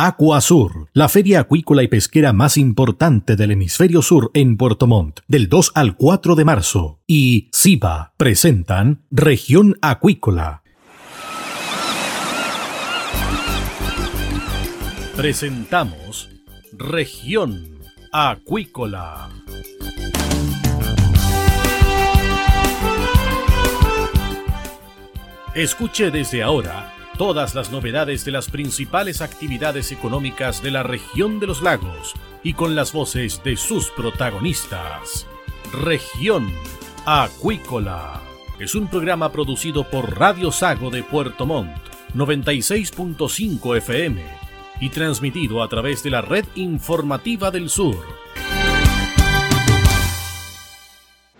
Acuasur, 0.00 0.86
la 0.92 1.08
feria 1.08 1.40
acuícola 1.40 1.82
y 1.82 1.88
pesquera 1.88 2.32
más 2.32 2.56
importante 2.56 3.34
del 3.34 3.50
hemisferio 3.50 4.00
sur 4.00 4.30
en 4.32 4.56
Puerto 4.56 4.86
Montt, 4.86 5.22
del 5.26 5.48
2 5.48 5.72
al 5.74 5.96
4 5.96 6.36
de 6.36 6.44
marzo. 6.44 7.00
Y 7.04 7.48
SIBA 7.50 8.14
presentan 8.16 9.02
Región 9.10 9.76
Acuícola. 9.82 10.62
Presentamos 15.16 16.28
Región 16.74 17.80
Acuícola. 18.12 19.30
Escuche 25.56 26.12
desde 26.12 26.44
ahora 26.44 26.97
todas 27.18 27.56
las 27.56 27.72
novedades 27.72 28.24
de 28.24 28.30
las 28.30 28.48
principales 28.48 29.20
actividades 29.20 29.90
económicas 29.90 30.62
de 30.62 30.70
la 30.70 30.84
región 30.84 31.40
de 31.40 31.48
los 31.48 31.62
lagos 31.62 32.14
y 32.44 32.54
con 32.54 32.76
las 32.76 32.92
voces 32.92 33.42
de 33.42 33.56
sus 33.56 33.90
protagonistas. 33.90 35.26
Región 35.72 36.50
Acuícola 37.04 38.22
es 38.60 38.76
un 38.76 38.86
programa 38.86 39.32
producido 39.32 39.90
por 39.90 40.16
Radio 40.16 40.52
Sago 40.52 40.90
de 40.90 41.02
Puerto 41.02 41.44
Montt, 41.44 41.76
96.5 42.14 43.76
FM 43.76 44.22
y 44.80 44.88
transmitido 44.90 45.62
a 45.64 45.68
través 45.68 46.04
de 46.04 46.10
la 46.10 46.22
red 46.22 46.44
informativa 46.54 47.50
del 47.50 47.68
sur 47.68 48.17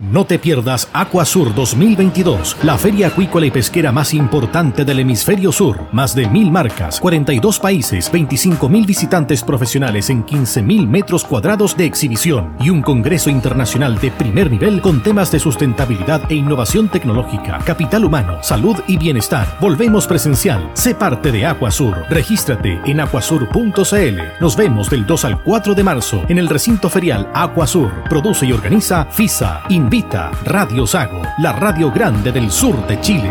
No 0.01 0.25
te 0.25 0.39
pierdas 0.39 0.89
Aquasur 0.93 1.53
2022, 1.57 2.59
la 2.63 2.79
feria 2.79 3.09
acuícola 3.09 3.47
y 3.47 3.51
pesquera 3.51 3.91
más 3.91 4.15
importante 4.15 4.85
del 4.85 5.01
hemisferio 5.01 5.51
sur. 5.51 5.89
Más 5.91 6.15
de 6.15 6.29
mil 6.29 6.53
marcas, 6.53 7.01
42 7.01 7.59
países, 7.59 8.09
25 8.13 8.69
mil 8.69 8.87
visitantes 8.87 9.43
profesionales 9.43 10.09
en 10.09 10.23
15 10.23 10.63
mil 10.63 10.87
metros 10.87 11.25
cuadrados 11.25 11.77
de 11.77 11.85
exhibición 11.87 12.55
y 12.61 12.71
un 12.71 12.81
congreso 12.81 13.29
internacional 13.29 13.99
de 13.99 14.13
primer 14.13 14.53
nivel 14.53 14.81
con 14.83 15.03
temas 15.03 15.33
de 15.33 15.41
sustentabilidad 15.41 16.31
e 16.31 16.37
innovación 16.37 16.89
tecnológica, 16.89 17.59
capital 17.65 18.05
humano, 18.05 18.39
salud 18.41 18.77
y 18.87 18.99
bienestar. 18.99 19.59
Volvemos 19.61 20.07
presencial. 20.07 20.71
Sé 20.75 20.95
parte 20.95 21.33
de 21.33 21.45
Aquasur. 21.45 22.05
Regístrate 22.09 22.81
en 22.85 23.01
aquasur.cl. 23.01 24.21
Nos 24.41 24.57
vemos 24.57 24.91
del 24.91 25.05
2 25.05 25.25
al 25.25 25.43
4 25.43 25.75
de 25.75 25.83
marzo 25.83 26.23
en 26.29 26.39
el 26.39 26.49
recinto 26.49 26.89
ferial 26.89 27.29
Aquasur. 27.35 28.05
Produce 28.05 28.47
y 28.47 28.53
organiza 28.53 29.05
FISA. 29.07 29.65
Invita 29.89 30.31
Radio 30.45 30.87
Sago, 30.87 31.23
la 31.39 31.55
radio 31.55 31.91
grande 31.91 32.31
del 32.31 32.51
sur 32.51 32.87
de 32.87 33.01
Chile. 33.01 33.31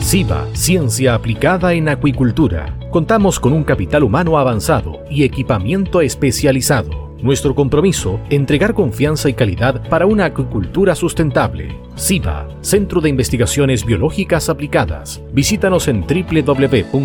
SIBA, 0.00 0.46
Ciencia 0.54 1.12
Aplicada 1.12 1.74
en 1.74 1.90
Acuicultura. 1.90 2.78
Contamos 2.90 3.38
con 3.38 3.52
un 3.52 3.62
capital 3.62 4.04
humano 4.04 4.38
avanzado 4.38 5.02
y 5.10 5.24
equipamiento 5.24 6.00
especializado. 6.00 7.14
Nuestro 7.20 7.54
compromiso, 7.54 8.18
entregar 8.30 8.72
confianza 8.72 9.28
y 9.28 9.34
calidad 9.34 9.86
para 9.90 10.06
una 10.06 10.24
acuicultura 10.24 10.94
sustentable. 10.94 11.78
SIBA, 11.94 12.48
Centro 12.62 13.02
de 13.02 13.10
Investigaciones 13.10 13.84
Biológicas 13.84 14.48
Aplicadas. 14.48 15.20
Visítanos 15.34 15.88
en 15.88 16.06
www.siba.cl. 16.06 17.00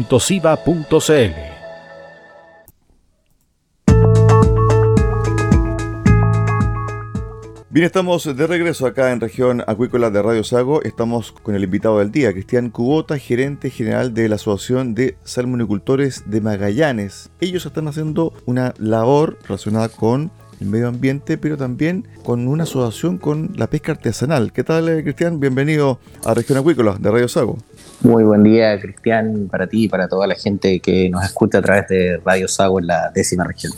Bien, 7.76 7.88
estamos 7.88 8.24
de 8.24 8.48
regreso 8.48 8.88
acá 8.88 9.12
en 9.12 9.20
región 9.20 9.62
acuícola 9.68 10.10
de 10.10 10.22
Radio 10.22 10.46
Sago. 10.46 10.82
Estamos 10.84 11.34
con 11.34 11.56
el 11.56 11.64
invitado 11.66 12.00
del 12.00 12.10
día, 12.10 12.32
Cristian 12.32 12.70
Cubota, 12.70 13.18
gerente 13.18 13.70
general 13.70 14.14
de 14.14 14.30
la 14.30 14.36
Asociación 14.36 14.96
de 14.96 15.18
Salmonicultores 15.26 16.24
de 16.26 16.40
Magallanes. 16.40 17.32
Ellos 17.42 17.66
están 17.66 17.90
haciendo 17.90 18.32
una 18.46 18.74
labor 18.78 19.38
relacionada 19.46 19.90
con 19.90 20.32
el 20.62 20.68
medio 20.68 20.88
ambiente, 20.88 21.38
pero 21.38 21.58
también 21.58 22.08
con 22.24 22.48
una 22.48 22.64
asociación 22.64 23.18
con 23.18 23.52
la 23.58 23.68
pesca 23.68 23.92
artesanal. 23.92 24.54
¿Qué 24.54 24.64
tal, 24.64 24.88
eh, 24.88 25.04
Cristian? 25.04 25.42
Bienvenido 25.42 26.00
a 26.24 26.34
Región 26.34 26.58
Acuícola 26.58 26.96
de 26.98 27.12
Radio 27.12 27.28
Sago. 27.28 27.58
Muy 28.00 28.24
buen 28.24 28.44
día, 28.44 28.80
Cristian, 28.80 29.50
para 29.52 29.68
ti 29.68 29.84
y 29.84 29.88
para 29.90 30.08
toda 30.08 30.28
la 30.28 30.36
gente 30.36 30.80
que 30.80 31.10
nos 31.10 31.26
escucha 31.26 31.58
a 31.58 31.62
través 31.62 31.90
de 31.90 32.22
Radio 32.24 32.48
Sago 32.48 32.80
en 32.80 32.88
la 32.88 33.12
décima 33.14 33.44
región. 33.44 33.74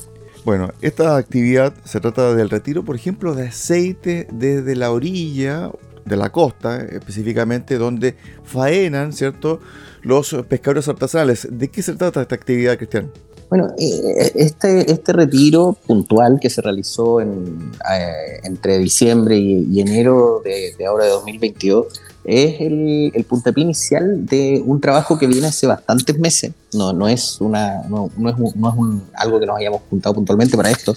Bueno, 0.48 0.72
esta 0.82 1.18
actividad 1.18 1.74
se 1.84 2.00
trata 2.00 2.34
del 2.34 2.50
retiro, 2.50 2.86
por 2.86 2.96
ejemplo, 2.96 3.36
de 3.36 3.50
aceite 3.50 4.30
desde 4.32 4.78
la 4.78 4.94
orilla 4.94 5.72
de 6.06 6.16
la 6.16 6.32
costa, 6.32 6.78
específicamente 6.78 7.78
donde 7.78 8.16
faenan, 8.46 9.12
¿cierto?, 9.12 9.60
los 10.04 10.34
pescadores 10.48 10.88
artesanales. 10.88 11.50
¿De 11.52 11.68
qué 11.68 11.82
se 11.82 11.96
trata 11.96 12.22
esta 12.22 12.36
actividad, 12.36 12.78
Cristian? 12.78 13.12
Bueno, 13.50 13.74
eh, 13.78 14.32
este, 14.36 14.90
este 14.90 15.12
retiro 15.12 15.76
puntual 15.86 16.40
que 16.42 16.50
se 16.50 16.62
realizó 16.62 17.20
en, 17.20 17.74
eh, 17.94 18.40
entre 18.44 18.78
diciembre 18.78 19.36
y, 19.36 19.82
enero 19.82 20.42
de, 20.46 20.74
de, 20.78 20.86
ahora 20.86 21.04
de 21.04 21.12
2022 21.12 21.88
es 22.28 22.60
el, 22.60 23.12
el 23.14 23.24
puntapié 23.24 23.64
inicial 23.64 24.26
de 24.26 24.62
un 24.66 24.82
trabajo 24.82 25.18
que 25.18 25.28
viene 25.28 25.48
hace 25.48 25.66
bastantes 25.66 26.20
meses. 26.20 26.52
No, 26.74 26.92
no 26.92 27.08
es, 27.08 27.40
una, 27.40 27.84
no, 27.88 28.12
no 28.18 28.30
es, 28.30 28.38
no 28.38 28.70
es 28.70 28.76
un, 28.76 29.04
algo 29.14 29.40
que 29.40 29.46
nos 29.46 29.58
hayamos 29.58 29.82
juntado 29.90 30.14
puntualmente 30.14 30.58
para 30.58 30.70
esto, 30.70 30.94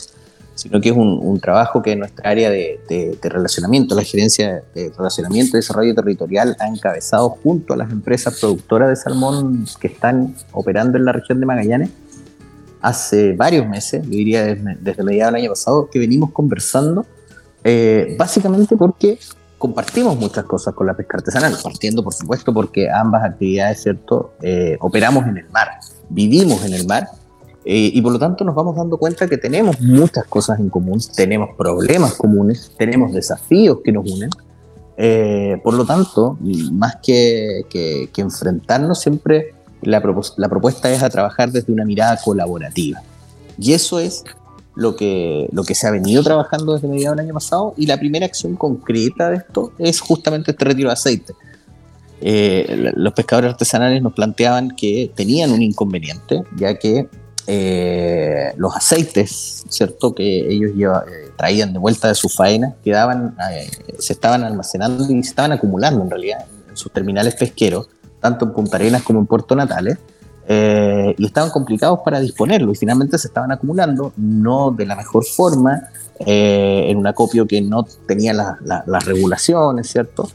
sino 0.57 0.81
que 0.81 0.89
es 0.89 0.97
un, 0.97 1.21
un 1.23 1.39
trabajo 1.39 1.83
que 1.83 1.95
nuestra 1.95 2.29
área 2.29 2.51
de, 2.51 2.81
de, 2.89 3.17
de, 3.23 3.29
relacionamiento, 3.29 3.95
la 3.95 4.03
gerencia 4.03 4.65
de 4.75 4.93
relacionamiento 4.99 5.57
y 5.57 5.61
desarrollo 5.61 5.95
territorial 5.95 6.57
ha 6.59 6.67
encabezado 6.67 7.31
junto 7.31 7.75
a 7.75 7.77
las 7.77 7.93
empresas 7.93 8.41
productoras 8.41 8.89
de 8.89 8.97
salmón 8.97 9.67
que 9.81 9.87
están 9.87 10.35
operando 10.51 10.99
en 10.99 11.05
la 11.05 11.13
región 11.13 11.39
de 11.39 11.47
Magallanes 11.47 11.91
hace 12.83 13.35
varios 13.35 13.69
meses, 13.69 14.03
yo 14.03 14.11
diría 14.11 14.45
desde, 14.45 14.77
desde 14.81 15.05
mediados 15.05 15.33
del 15.33 15.43
año 15.43 15.51
pasado, 15.51 15.89
que 15.91 15.99
venimos 16.01 16.33
conversando, 16.33 17.07
eh, 17.63 18.17
básicamente 18.19 18.77
porque 18.77 19.19
compartimos 19.61 20.17
muchas 20.17 20.45
cosas 20.47 20.73
con 20.73 20.87
la 20.87 20.95
pesca 20.95 21.19
artesanal, 21.19 21.55
partiendo 21.63 22.03
por 22.03 22.15
supuesto 22.15 22.53
porque 22.53 22.91
ambas 22.91 23.23
actividades, 23.23 23.83
¿cierto?, 23.83 24.33
eh, 24.41 24.79
operamos 24.81 25.27
en 25.27 25.37
el 25.37 25.51
mar, 25.51 25.69
vivimos 26.09 26.65
en 26.65 26.73
el 26.73 26.87
mar, 26.87 27.09
eh, 27.67 27.91
y 27.93 28.01
por 28.01 28.11
lo 28.11 28.19
tanto 28.19 28.43
nos 28.43 28.55
vamos 28.55 28.75
dando 28.75 28.97
cuenta 28.97 29.29
que 29.29 29.37
tenemos 29.37 29.79
muchas 29.83 30.25
cosas 30.25 30.59
en 30.61 30.71
común, 30.71 30.99
tenemos 31.15 31.51
problemas 31.59 32.15
comunes, 32.15 32.73
tenemos 32.79 33.13
desafíos 33.13 33.81
que 33.85 33.93
nos 33.93 34.11
unen, 34.11 34.31
eh, 34.97 35.61
por 35.63 35.75
lo 35.75 35.85
tanto, 35.85 36.39
más 36.73 36.97
que, 37.03 37.67
que, 37.69 38.09
que 38.15 38.23
enfrentarnos 38.23 38.99
siempre, 38.99 39.55
la, 39.83 40.03
la 40.39 40.49
propuesta 40.49 40.91
es 40.91 41.03
a 41.03 41.11
trabajar 41.11 41.53
desde 41.53 41.71
una 41.71 41.85
mirada 41.85 42.19
colaborativa. 42.25 43.03
Y 43.59 43.75
eso 43.75 43.99
es 43.99 44.25
lo 44.75 44.97
que, 44.97 45.49
lo 45.53 45.65
que 45.65 45.75
se 45.75 45.87
ha 45.87 45.91
venido 45.91 46.23
trabajando 46.23 46.75
desde 46.75 46.89
mediados 46.89 47.17
del 47.17 47.27
año 47.27 47.35
pasado 47.35 47.75
y 47.77 47.87
la 47.87 47.99
primera 47.99 48.27
acción 48.27 48.57
concreta 48.57 49.31
de 49.31 49.37
esto 49.37 49.73
es 49.79 50.01
justamente 50.01 50.53
este 50.53 50.65
retiro 50.65 50.89
de 50.89 50.93
aceite. 50.95 51.35
Eh, 52.23 52.93
los 52.97 53.13
pescadores 53.15 53.53
artesanales 53.53 54.03
nos 54.03 54.13
planteaban 54.13 54.71
que 54.77 55.11
tenían 55.15 55.53
un 55.53 55.63
inconveniente, 55.63 56.45
ya 56.57 56.79
que 56.79 57.09
eh, 57.47 58.53
los 58.57 58.77
aceites, 58.77 59.65
¿cierto? 59.69 60.15
Que 60.15 60.53
ellos 60.53 60.73
lleva, 60.73 61.05
eh, 61.09 61.31
traían 61.37 61.73
de 61.73 61.81
vuelta 61.81 62.07
de 62.07 62.15
su 62.15 62.29
faena, 62.29 62.77
quedaban, 62.85 63.35
eh, 63.53 63.69
se 63.99 64.13
estaban 64.13 64.45
almacenando 64.45 65.05
y 65.05 65.23
se 65.23 65.31
estaban 65.31 65.51
acumulando 65.51 66.03
en 66.03 66.11
realidad 66.11 66.45
en 66.69 66.77
sus 66.77 66.93
terminales 66.93 67.35
pesqueros, 67.35 67.89
tanto 68.21 68.45
en 68.45 68.53
Punta 68.53 68.77
Arenas 68.77 69.03
como 69.03 69.19
en 69.19 69.27
Puerto 69.27 69.57
Natales, 69.57 69.99
eh, 70.53 71.15
y 71.17 71.27
estaban 71.27 71.51
complicados 71.51 72.01
para 72.05 72.19
disponerlo 72.19 72.73
y 72.73 72.75
finalmente 72.75 73.17
se 73.19 73.29
estaban 73.29 73.53
acumulando, 73.53 74.13
no 74.17 74.73
de 74.73 74.85
la 74.85 74.97
mejor 74.97 75.25
forma, 75.25 75.91
eh, 76.27 76.87
en 76.89 76.99
un 76.99 77.07
acopio 77.07 77.47
que 77.47 77.61
no 77.61 77.85
tenía 77.85 78.33
la, 78.33 78.59
la, 78.65 78.83
las 78.85 79.05
regulaciones, 79.05 79.89
¿cierto? 79.89 80.29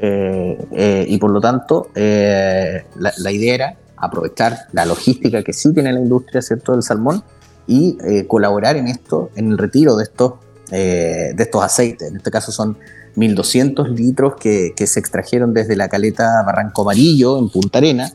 Eh, 0.00 1.06
y 1.08 1.16
por 1.18 1.30
lo 1.30 1.40
tanto, 1.40 1.88
la, 1.94 3.30
idea 3.30 3.54
era 3.54 3.76
aprovechar 3.96 4.58
la 4.72 4.84
logística 4.86 5.44
que 5.44 5.52
sí 5.52 5.72
tiene 5.72 5.92
la 5.92 6.00
industria, 6.00 6.42
¿cierto?, 6.42 6.72
del 6.72 6.82
salmón 6.82 7.22
y 7.68 7.96
colaborar 8.26 8.76
en 8.76 8.88
esto, 8.88 9.30
en 9.36 9.52
el 9.52 9.58
retiro 9.58 9.94
de 9.94 10.02
estos, 10.02 10.32
de 10.68 11.36
estos 11.38 11.62
aceites. 11.62 12.08
En 12.08 12.16
este 12.16 12.32
caso 12.32 12.50
son 12.50 12.76
1.200 13.14 13.86
litros 13.94 14.34
que, 14.34 14.72
que 14.74 14.88
se 14.88 14.98
extrajeron 14.98 15.54
desde 15.54 15.76
la 15.76 15.88
caleta 15.88 16.42
Barranco 16.44 16.82
Amarillo 16.82 17.38
en 17.38 17.50
Punta 17.50 17.78
Arena 17.78 18.12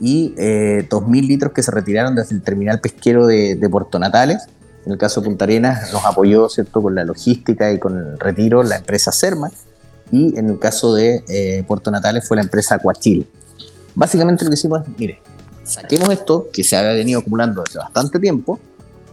y 0.00 0.34
eh, 0.36 0.86
2.000 0.88 1.26
litros 1.26 1.52
que 1.52 1.62
se 1.62 1.70
retiraron 1.70 2.14
desde 2.14 2.34
el 2.34 2.42
terminal 2.42 2.80
pesquero 2.80 3.26
de, 3.26 3.68
Puerto 3.70 3.98
Natales. 3.98 4.46
En 4.86 4.92
el 4.92 4.98
caso 4.98 5.20
de 5.20 5.26
Punta 5.26 5.44
Arenas 5.44 5.92
nos 5.92 6.04
apoyó 6.04 6.48
¿cierto? 6.48 6.80
con 6.80 6.94
la 6.94 7.04
logística 7.04 7.70
y 7.72 7.78
con 7.78 7.98
el 7.98 8.18
retiro 8.18 8.62
la 8.62 8.76
empresa 8.76 9.12
Cerma 9.12 9.50
y 10.10 10.38
en 10.38 10.48
el 10.48 10.58
caso 10.58 10.94
de 10.94 11.22
eh, 11.28 11.64
Puerto 11.66 11.90
Natales 11.90 12.26
fue 12.26 12.36
la 12.36 12.42
empresa 12.42 12.76
Acuachil. 12.76 13.26
Básicamente 13.94 14.44
lo 14.44 14.50
que 14.50 14.54
hicimos 14.54 14.82
es, 14.82 14.98
mire, 14.98 15.20
saquemos 15.64 16.08
esto 16.10 16.48
que 16.52 16.64
se 16.64 16.76
había 16.76 16.92
venido 16.92 17.20
acumulando 17.20 17.62
desde 17.62 17.78
bastante 17.78 18.18
tiempo 18.18 18.58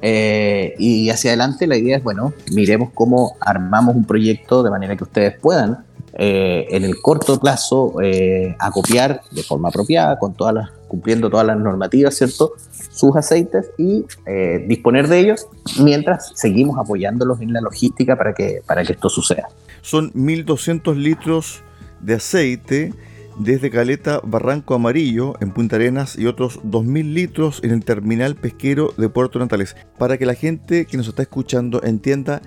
eh, 0.01 0.75
y 0.77 1.09
hacia 1.09 1.31
adelante 1.31 1.67
la 1.67 1.77
idea 1.77 1.97
es, 1.97 2.03
bueno, 2.03 2.33
miremos 2.51 2.91
cómo 2.93 3.35
armamos 3.39 3.95
un 3.95 4.05
proyecto 4.05 4.63
de 4.63 4.69
manera 4.69 4.95
que 4.95 5.03
ustedes 5.03 5.37
puedan 5.39 5.83
eh, 6.17 6.67
en 6.69 6.85
el 6.85 7.01
corto 7.01 7.37
plazo 7.41 7.95
eh, 8.01 8.55
acopiar 8.59 9.21
de 9.31 9.43
forma 9.43 9.67
apropiada, 9.67 10.17
con 10.17 10.33
todas 10.33 10.53
las, 10.53 10.69
cumpliendo 10.87 11.29
todas 11.29 11.45
las 11.45 11.57
normativas, 11.57 12.15
¿cierto? 12.15 12.53
Sus 12.91 13.17
aceites 13.17 13.71
y 13.77 14.05
eh, 14.25 14.63
disponer 14.65 15.09
de 15.09 15.19
ellos 15.19 15.47
mientras 15.83 16.31
seguimos 16.35 16.79
apoyándolos 16.79 17.41
en 17.41 17.51
la 17.51 17.59
logística 17.59 18.15
para 18.15 18.33
que, 18.33 18.61
para 18.65 18.85
que 18.85 18.93
esto 18.93 19.09
suceda. 19.09 19.49
Son 19.81 20.13
1.200 20.13 20.95
litros 20.95 21.61
de 21.99 22.13
aceite 22.13 22.93
desde 23.37 23.69
Caleta 23.69 24.21
Barranco 24.23 24.73
Amarillo 24.73 25.33
en 25.41 25.51
Punta 25.51 25.75
Arenas 25.75 26.17
y 26.17 26.27
otros 26.27 26.61
2.000 26.63 27.13
litros 27.13 27.59
en 27.61 27.71
el 27.71 27.83
terminal 27.83 28.35
pesquero 28.35 28.93
de 28.95 29.09
Puerto 29.09 29.37
Natales. 29.39 29.75
Para 29.97 30.17
que 30.17 30.25
la 30.25 30.35
gente 30.35 30.85
que 30.85 30.95
nos 30.95 31.09
está 31.09 31.23
escuchando 31.23 31.83
entienda 31.83 32.41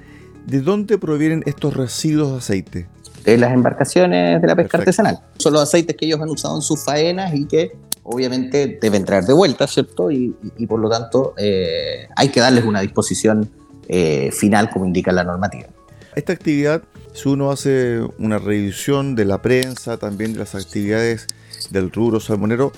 de 0.46 0.62
dónde 0.62 0.96
provienen 0.96 1.42
estos 1.44 1.76
residuos 1.76 2.30
de 2.30 2.38
aceite 2.38 2.97
de 3.24 3.38
las 3.38 3.52
embarcaciones 3.52 4.40
de 4.40 4.48
la 4.48 4.56
pesca 4.56 4.78
artesanal. 4.78 5.20
Son 5.38 5.52
los 5.52 5.62
aceites 5.62 5.96
que 5.96 6.06
ellos 6.06 6.20
han 6.20 6.28
usado 6.28 6.56
en 6.56 6.62
sus 6.62 6.84
faenas 6.84 7.34
y 7.34 7.46
que 7.46 7.72
obviamente 8.02 8.78
deben 8.80 9.04
traer 9.04 9.24
de 9.24 9.32
vuelta, 9.32 9.66
¿cierto? 9.66 10.10
Y, 10.10 10.34
por 10.66 10.80
lo 10.80 10.88
tanto 10.88 11.34
eh, 11.36 12.08
hay 12.16 12.28
que 12.30 12.40
darles 12.40 12.64
una 12.64 12.80
disposición 12.80 13.50
eh, 13.88 14.30
final 14.32 14.70
como 14.70 14.86
indica 14.86 15.12
la 15.12 15.24
normativa. 15.24 15.68
Esta 16.14 16.32
actividad, 16.32 16.82
si 17.12 17.28
uno 17.28 17.50
hace 17.50 18.00
una 18.18 18.38
revisión 18.38 19.14
de 19.14 19.24
la 19.24 19.40
prensa, 19.40 19.98
también 19.98 20.32
de 20.32 20.40
las 20.40 20.54
actividades 20.54 21.26
del 21.70 21.92
rubro 21.92 22.18
salmonero, 22.20 22.72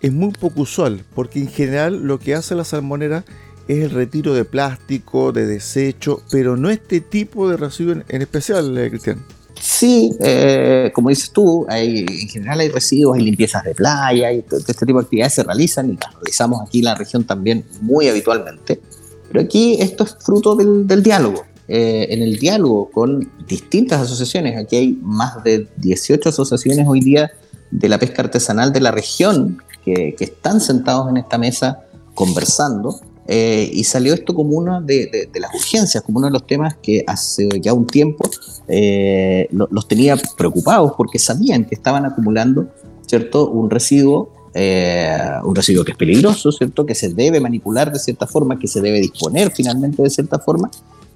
es 0.00 0.12
muy 0.12 0.32
poco 0.32 0.62
usual, 0.62 1.04
porque 1.14 1.38
en 1.38 1.48
general 1.48 2.02
lo 2.02 2.18
que 2.18 2.34
hace 2.34 2.54
la 2.54 2.64
salmonera 2.64 3.24
es 3.68 3.84
el 3.84 3.90
retiro 3.90 4.34
de 4.34 4.44
plástico, 4.44 5.32
de 5.32 5.46
desecho, 5.46 6.22
pero 6.30 6.56
no 6.56 6.70
este 6.70 7.00
tipo 7.00 7.48
de 7.48 7.56
residuo 7.56 8.02
en, 8.08 8.22
especial, 8.22 8.76
eh, 8.76 8.90
Cristian. 8.90 9.24
Sí, 9.64 10.10
eh, 10.18 10.90
como 10.92 11.10
dices 11.10 11.30
tú, 11.30 11.64
hay, 11.68 12.00
en 12.00 12.28
general 12.28 12.58
hay 12.58 12.68
residuos, 12.68 13.16
hay 13.16 13.22
limpiezas 13.22 13.62
de 13.62 13.76
playa, 13.76 14.32
y 14.32 14.44
este 14.50 14.84
tipo 14.84 14.98
de 14.98 15.04
actividades 15.04 15.34
se 15.34 15.44
realizan 15.44 15.88
y 15.88 15.92
las 15.92 16.12
realizamos 16.14 16.60
aquí 16.60 16.80
en 16.80 16.86
la 16.86 16.96
región 16.96 17.22
también 17.22 17.64
muy 17.80 18.08
habitualmente. 18.08 18.80
Pero 19.28 19.40
aquí 19.40 19.76
esto 19.78 20.02
es 20.02 20.16
fruto 20.18 20.56
del, 20.56 21.02
diálogo. 21.04 21.44
Eh, 21.68 22.08
en 22.10 22.22
el 22.22 22.40
diálogo 22.40 22.90
con 22.90 23.30
distintas 23.46 24.00
asociaciones, 24.00 24.56
aquí 24.56 24.74
hay 24.74 24.98
más 25.00 25.44
de 25.44 25.68
18 25.76 26.30
asociaciones 26.30 26.84
hoy 26.88 26.98
día 26.98 27.30
de 27.70 27.88
la 27.88 28.00
pesca 28.00 28.22
artesanal 28.22 28.72
de 28.72 28.80
la 28.80 28.90
región 28.90 29.62
que, 29.84 30.16
que 30.18 30.24
están 30.24 30.60
sentados 30.60 31.08
en 31.08 31.18
esta 31.18 31.38
mesa 31.38 31.84
conversando 32.14 33.00
eh, 33.28 33.70
y 33.72 33.84
salió 33.84 34.14
esto 34.14 34.34
como 34.34 34.56
una 34.56 34.80
de, 34.80 35.30
las 35.34 35.54
urgencias, 35.54 36.02
como 36.02 36.18
uno 36.18 36.26
de 36.26 36.32
los 36.32 36.46
temas 36.46 36.76
que 36.82 37.04
hace 37.06 37.48
ya 37.60 37.72
un 37.72 37.86
tiempo 37.86 38.28
eh, 38.66 39.48
los 39.50 39.86
tenía 39.86 40.16
preocupados 40.36 40.92
porque 40.96 41.18
sabían 41.18 41.64
que 41.64 41.74
estaban 41.74 42.04
acumulando 42.04 42.68
¿cierto? 43.06 43.48
un 43.48 43.70
residuo. 43.70 44.30
Eh, 44.54 45.16
un 45.44 45.54
residuo 45.54 45.82
que 45.82 45.92
es 45.92 45.96
peligroso, 45.96 46.52
¿cierto? 46.52 46.84
que 46.84 46.94
se 46.94 47.08
debe 47.08 47.40
manipular 47.40 47.90
de 47.90 47.98
cierta 47.98 48.26
forma, 48.26 48.58
que 48.58 48.68
se 48.68 48.82
debe 48.82 49.00
disponer 49.00 49.50
finalmente 49.50 50.02
de 50.02 50.10
cierta 50.10 50.38
forma, 50.38 50.70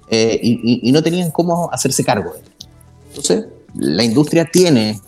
y, 0.09 0.91
no 0.91 1.03
tenían 1.03 1.29
cómo 1.29 1.69
hacerse 1.71 2.03
cargo 2.03 2.33
de 2.33 2.39
él. 2.39 2.45
Entonces, 3.09 3.45
la 3.79 4.03
industria 4.03 4.45
tiene 4.45 4.99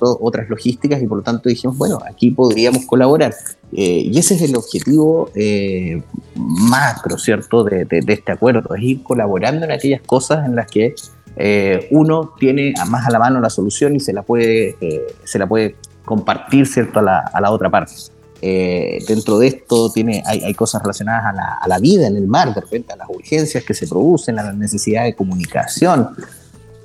otras 0.00 0.48
logísticas 0.48 1.02
y 1.02 1.06
por 1.06 1.18
lo 1.18 1.24
tanto 1.24 1.48
dijimos, 1.48 1.76
bueno, 1.76 1.98
aquí 2.08 2.30
podríamos 2.30 2.84
colaborar. 2.86 3.34
Eh, 3.72 4.08
y 4.10 4.18
ese 4.18 4.34
es 4.34 4.42
el 4.42 4.56
objetivo 4.56 5.30
eh, 5.34 6.02
macro, 6.34 7.18
¿cierto?, 7.18 7.64
de, 7.64 7.86
este 7.90 8.32
acuerdo, 8.32 8.74
es 8.74 8.82
ir 8.82 9.02
colaborando 9.02 9.64
en 9.64 9.72
aquellas 9.72 10.02
cosas 10.02 10.46
en 10.46 10.54
las 10.54 10.70
que 10.70 10.94
eh, 11.36 11.88
uno 11.90 12.32
tiene 12.38 12.74
más 12.86 13.06
a 13.06 13.10
la 13.10 13.18
mano 13.18 13.40
la 13.40 13.50
solución 13.50 13.94
y 13.96 14.00
se 14.00 14.12
la 14.12 14.22
puede, 14.22 14.76
se 15.24 15.38
la 15.38 15.46
puede 15.46 15.76
compartir, 16.04 16.66
¿cierto?, 16.66 17.00
a 17.00 17.02
la, 17.02 17.18
a 17.18 17.40
la 17.40 17.50
otra 17.50 17.70
parte. 17.70 17.92
dentro 18.40 19.38
de 19.38 19.48
esto 19.48 19.90
tiene, 19.90 20.22
hay, 20.26 20.44
hay 20.44 20.54
cosas 20.54 20.82
relacionadas 20.82 21.26
a 21.26 21.32
la, 21.32 21.58
a 21.60 21.68
la, 21.68 21.78
vida 21.78 22.06
en 22.06 22.16
el 22.16 22.28
mar, 22.28 22.54
de 22.54 22.60
repente 22.60 22.92
a 22.92 22.96
las 22.96 23.08
urgencias 23.08 23.64
que 23.64 23.74
se 23.74 23.88
producen, 23.88 24.38
a 24.38 24.44
la 24.44 24.52
necesidad 24.52 25.04
de 25.04 25.14
comunicación, 25.14 26.10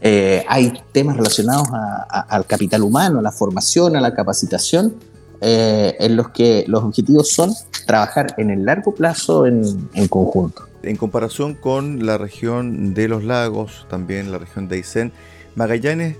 eh, 0.02 0.44
hay 0.48 0.74
temas 0.92 1.16
relacionados 1.16 1.68
al 2.10 2.46
capital 2.46 2.82
humano, 2.82 3.20
a 3.20 3.22
la 3.22 3.32
formación, 3.32 3.96
a 3.96 4.02
la 4.02 4.14
capacitación, 4.14 4.96
eh, 5.42 5.96
en 6.00 6.16
los 6.16 6.30
que 6.30 6.66
los 6.68 6.84
objetivos 6.84 7.30
son 7.30 7.54
trabajar 7.86 8.34
en 8.38 8.50
el 8.50 8.66
largo 8.66 8.94
plazo 8.94 9.46
en, 9.46 9.90
en, 9.94 10.08
conjunto. 10.08 10.64
En 10.84 10.98
comparación 10.98 11.54
con 11.54 12.06
la 12.06 12.18
región 12.18 12.94
de 12.94 13.08
los 13.08 13.24
lagos, 13.24 13.86
también 13.90 14.32
la 14.32 14.40
región 14.40 14.68
de 14.68 14.78
Aysén, 14.78 15.12
Magallanes 15.56 16.18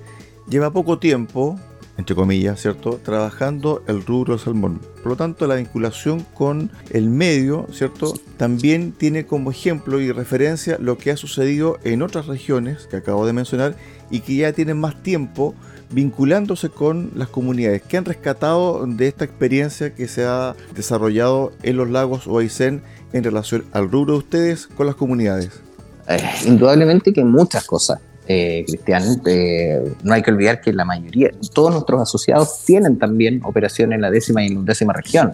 lleva 0.48 0.72
poco 0.72 1.00
tiempo 1.00 1.60
entre 1.98 2.16
comillas, 2.16 2.62
¿cierto? 2.62 3.00
Trabajando 3.04 3.84
el 3.88 4.06
rubro 4.06 4.38
salmón. 4.38 4.82
Por 5.04 5.12
lo 5.12 5.16
tanto, 5.16 5.48
la 5.48 5.56
vinculación 5.56 6.26
con 6.34 6.72
el 6.92 7.10
medio, 7.10 7.68
¿cierto? 7.72 8.14
También 8.38 8.92
tiene 8.92 9.26
como 9.26 9.52
ejemplo 9.52 10.00
y 10.00 10.12
referencia 10.12 10.78
lo 10.80 10.98
que 10.98 11.12
ha 11.12 11.18
sucedido 11.18 11.80
en 11.84 12.02
otras 12.02 12.28
regiones 12.28 12.88
que 12.88 12.98
acabo 12.98 13.26
de 13.26 13.34
mencionar 13.34 13.76
y 14.10 14.22
que 14.22 14.36
ya 14.36 14.54
tienen 14.54 14.80
más 14.80 15.02
tiempo 15.04 15.56
vinculándose 15.92 16.70
con 16.70 17.12
las 17.16 17.28
comunidades 17.28 17.82
que 17.82 17.98
han 17.98 18.06
rescatado 18.06 18.86
de 18.88 19.08
esta 19.08 19.26
experiencia 19.26 19.94
que 19.94 20.08
se 20.08 20.26
ha 20.26 20.56
desarrollado 20.74 21.52
en 21.64 21.78
los 21.78 21.90
lagos 21.90 22.28
o 22.28 22.42
en 22.42 22.82
relación 23.24 23.66
al 23.74 23.92
rubro 23.92 24.14
de 24.14 24.20
ustedes 24.20 24.68
con 24.68 24.88
las 24.88 24.96
comunidades. 24.96 25.62
Eh, 26.08 26.20
indudablemente 26.46 27.14
que 27.14 27.24
muchas 27.24 27.66
cosas 27.66 28.00
eh, 28.28 28.64
Cristian, 28.68 29.22
eh, 29.26 29.94
no 30.04 30.14
hay 30.14 30.22
que 30.22 30.32
olvidar 30.32 30.62
que 30.62 30.72
la 30.74 30.86
mayoría, 30.86 31.32
todos 31.54 31.72
nuestros 31.72 32.02
asociados 32.02 32.64
tienen 32.66 32.98
también 33.00 33.42
operación 33.44 33.94
en 33.94 34.02
la 34.02 34.12
décima 34.12 34.44
y 34.44 34.48
en 34.48 34.54
la 34.54 34.60
undécima 34.60 34.94
región. 34.94 35.34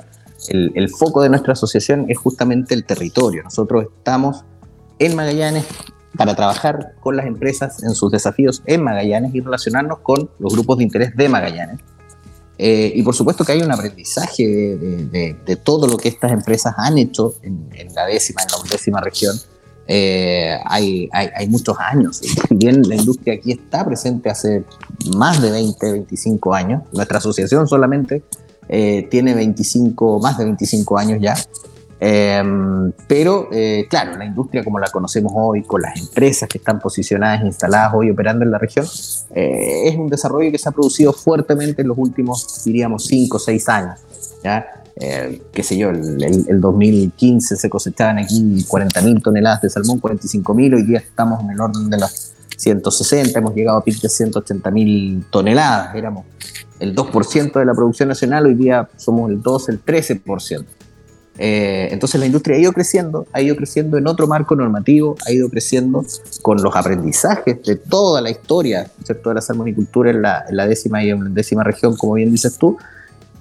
El, 0.49 0.89
foco 0.89 1.21
de 1.21 1.29
nuestra 1.29 1.53
asociación 1.53 2.05
es 2.09 2.17
justamente 2.17 2.73
el 2.73 2.85
territorio. 2.85 3.43
Nosotros 3.43 3.87
estamos 3.97 4.45
en 4.99 5.15
Magallanes 5.15 5.65
para 6.15 6.35
trabajar 6.35 6.93
con 7.01 7.17
las 7.17 7.25
empresas 7.25 7.83
en 7.83 7.93
sus 7.93 8.11
desafíos 8.11 8.63
en 8.65 8.83
Magallanes 8.83 9.35
y 9.35 9.41
relacionarnos 9.41 9.99
con 9.99 10.29
los 10.39 10.53
grupos 10.53 10.77
de 10.77 10.85
interés 10.85 11.15
de 11.17 11.27
Magallanes. 11.27 11.79
Eh, 12.59 12.93
y 12.95 13.03
por 13.03 13.13
supuesto 13.13 13.43
que 13.43 13.51
hay 13.51 13.61
un 13.61 13.71
aprendizaje 13.71 14.43
de, 14.47 15.55
todo 15.63 15.87
lo 15.87 15.97
que 15.97 16.07
estas 16.07 16.31
empresas 16.31 16.73
han 16.77 16.97
hecho 16.97 17.35
en, 17.43 17.69
en 17.73 17.93
la 17.93 18.05
décima, 18.05 18.41
en 18.43 18.47
la 18.51 18.57
undécima 18.57 19.01
región, 19.01 19.35
eh, 19.87 20.59
hay, 20.65 21.09
hay, 21.13 21.47
muchos 21.47 21.77
años. 21.79 22.21
También 22.49 22.81
la 22.87 22.95
industria 22.95 23.35
aquí 23.35 23.53
está 23.53 23.85
presente 23.85 24.29
hace 24.29 24.63
más 25.15 25.41
de 25.41 25.51
20, 25.51 25.91
25 25.91 26.53
años. 26.53 26.83
Nuestra 26.91 27.19
asociación 27.19 27.67
solamente 27.67 28.21
eh, 28.67 29.07
tiene 29.09 29.33
25, 29.33 30.19
más 30.19 30.37
de 30.37 30.45
25 30.45 30.97
años 30.97 31.19
ya. 31.21 31.35
Em, 31.99 32.91
pero 33.07 33.49
eh, 33.51 33.87
claro, 33.89 34.17
la 34.17 34.25
industria 34.25 34.63
como 34.63 34.77
la 34.77 34.87
conocemos 34.91 35.31
hoy, 35.35 35.63
con 35.63 35.81
las 35.81 35.97
empresas 35.99 36.47
que 36.47 36.59
están 36.59 36.79
posicionadas, 36.79 37.43
instaladas 37.43 37.91
hoy 37.95 38.11
operando 38.11 38.45
en 38.45 38.51
la 38.51 38.59
región, 38.59 38.85
es 39.33 39.95
un 39.95 40.07
desarrollo 40.07 40.51
que 40.51 40.59
se 40.59 40.69
ha 40.69 40.71
producido 40.73 41.11
fuertemente 41.11 41.81
en 41.81 41.87
los 41.87 41.97
últimos, 41.97 42.63
diríamos, 42.65 43.05
5 43.05 43.37
o 43.37 43.39
6 43.39 43.69
años. 43.69 43.99
¿ya? 44.43 44.76
Eh, 44.99 45.41
qué 45.53 45.63
sé 45.63 45.77
yo, 45.77 45.89
el, 45.89 46.59
2015 46.59 47.55
se 47.55 47.69
cosechaban 47.69 48.17
aquí 48.17 48.65
40.000 48.67 49.21
toneladas 49.21 49.61
de 49.61 49.69
salmón, 49.69 50.01
45.000, 50.01 50.75
hoy 50.75 50.83
día 50.83 50.99
estamos 50.99 51.43
en 51.43 51.51
el 51.51 51.61
orden 51.61 51.89
de 51.89 51.97
las 51.97 52.33
160, 52.57 53.37
hemos 53.37 53.53
llegado 53.53 53.77
a 53.77 53.83
pic 53.83 54.01
de 54.01 54.07
180.000 54.07 55.25
toneladas, 55.29 55.95
éramos 55.95 56.25
el 56.79 56.95
2% 56.95 57.59
de 57.59 57.65
la 57.65 57.73
producción 57.73 58.09
nacional, 58.09 58.47
hoy 58.47 58.55
día 58.55 58.89
somos 58.97 59.29
el 59.29 59.41
2, 59.41 59.69
el 59.69 59.85
13%. 59.85 60.65
Eh, 61.39 61.89
entonces 61.91 62.19
la 62.19 62.25
industria 62.25 62.57
ha 62.57 62.59
ido 62.59 62.73
creciendo, 62.73 63.27
ha 63.31 63.41
ido 63.41 63.55
creciendo 63.55 63.99
en 63.99 64.07
otro 64.07 64.25
marco 64.25 64.55
normativo, 64.55 65.15
ha 65.27 65.31
ido 65.31 65.49
creciendo 65.49 66.03
con 66.41 66.61
los 66.63 66.75
aprendizajes 66.75 67.61
de 67.61 67.75
toda 67.75 68.21
la 68.21 68.31
historia 68.31 68.89
¿cierto? 69.03 69.29
de 69.29 69.35
la 69.35 69.41
salmonicultura 69.41 70.09
en 70.09 70.23
la, 70.23 70.45
en 70.49 70.57
la 70.57 70.65
décima 70.65 71.03
y 71.03 71.11
en 71.11 71.23
la 71.23 71.29
décima 71.29 71.63
región, 71.63 71.95
como 71.95 72.13
bien 72.13 72.31
dices 72.31 72.57
tú, 72.57 72.77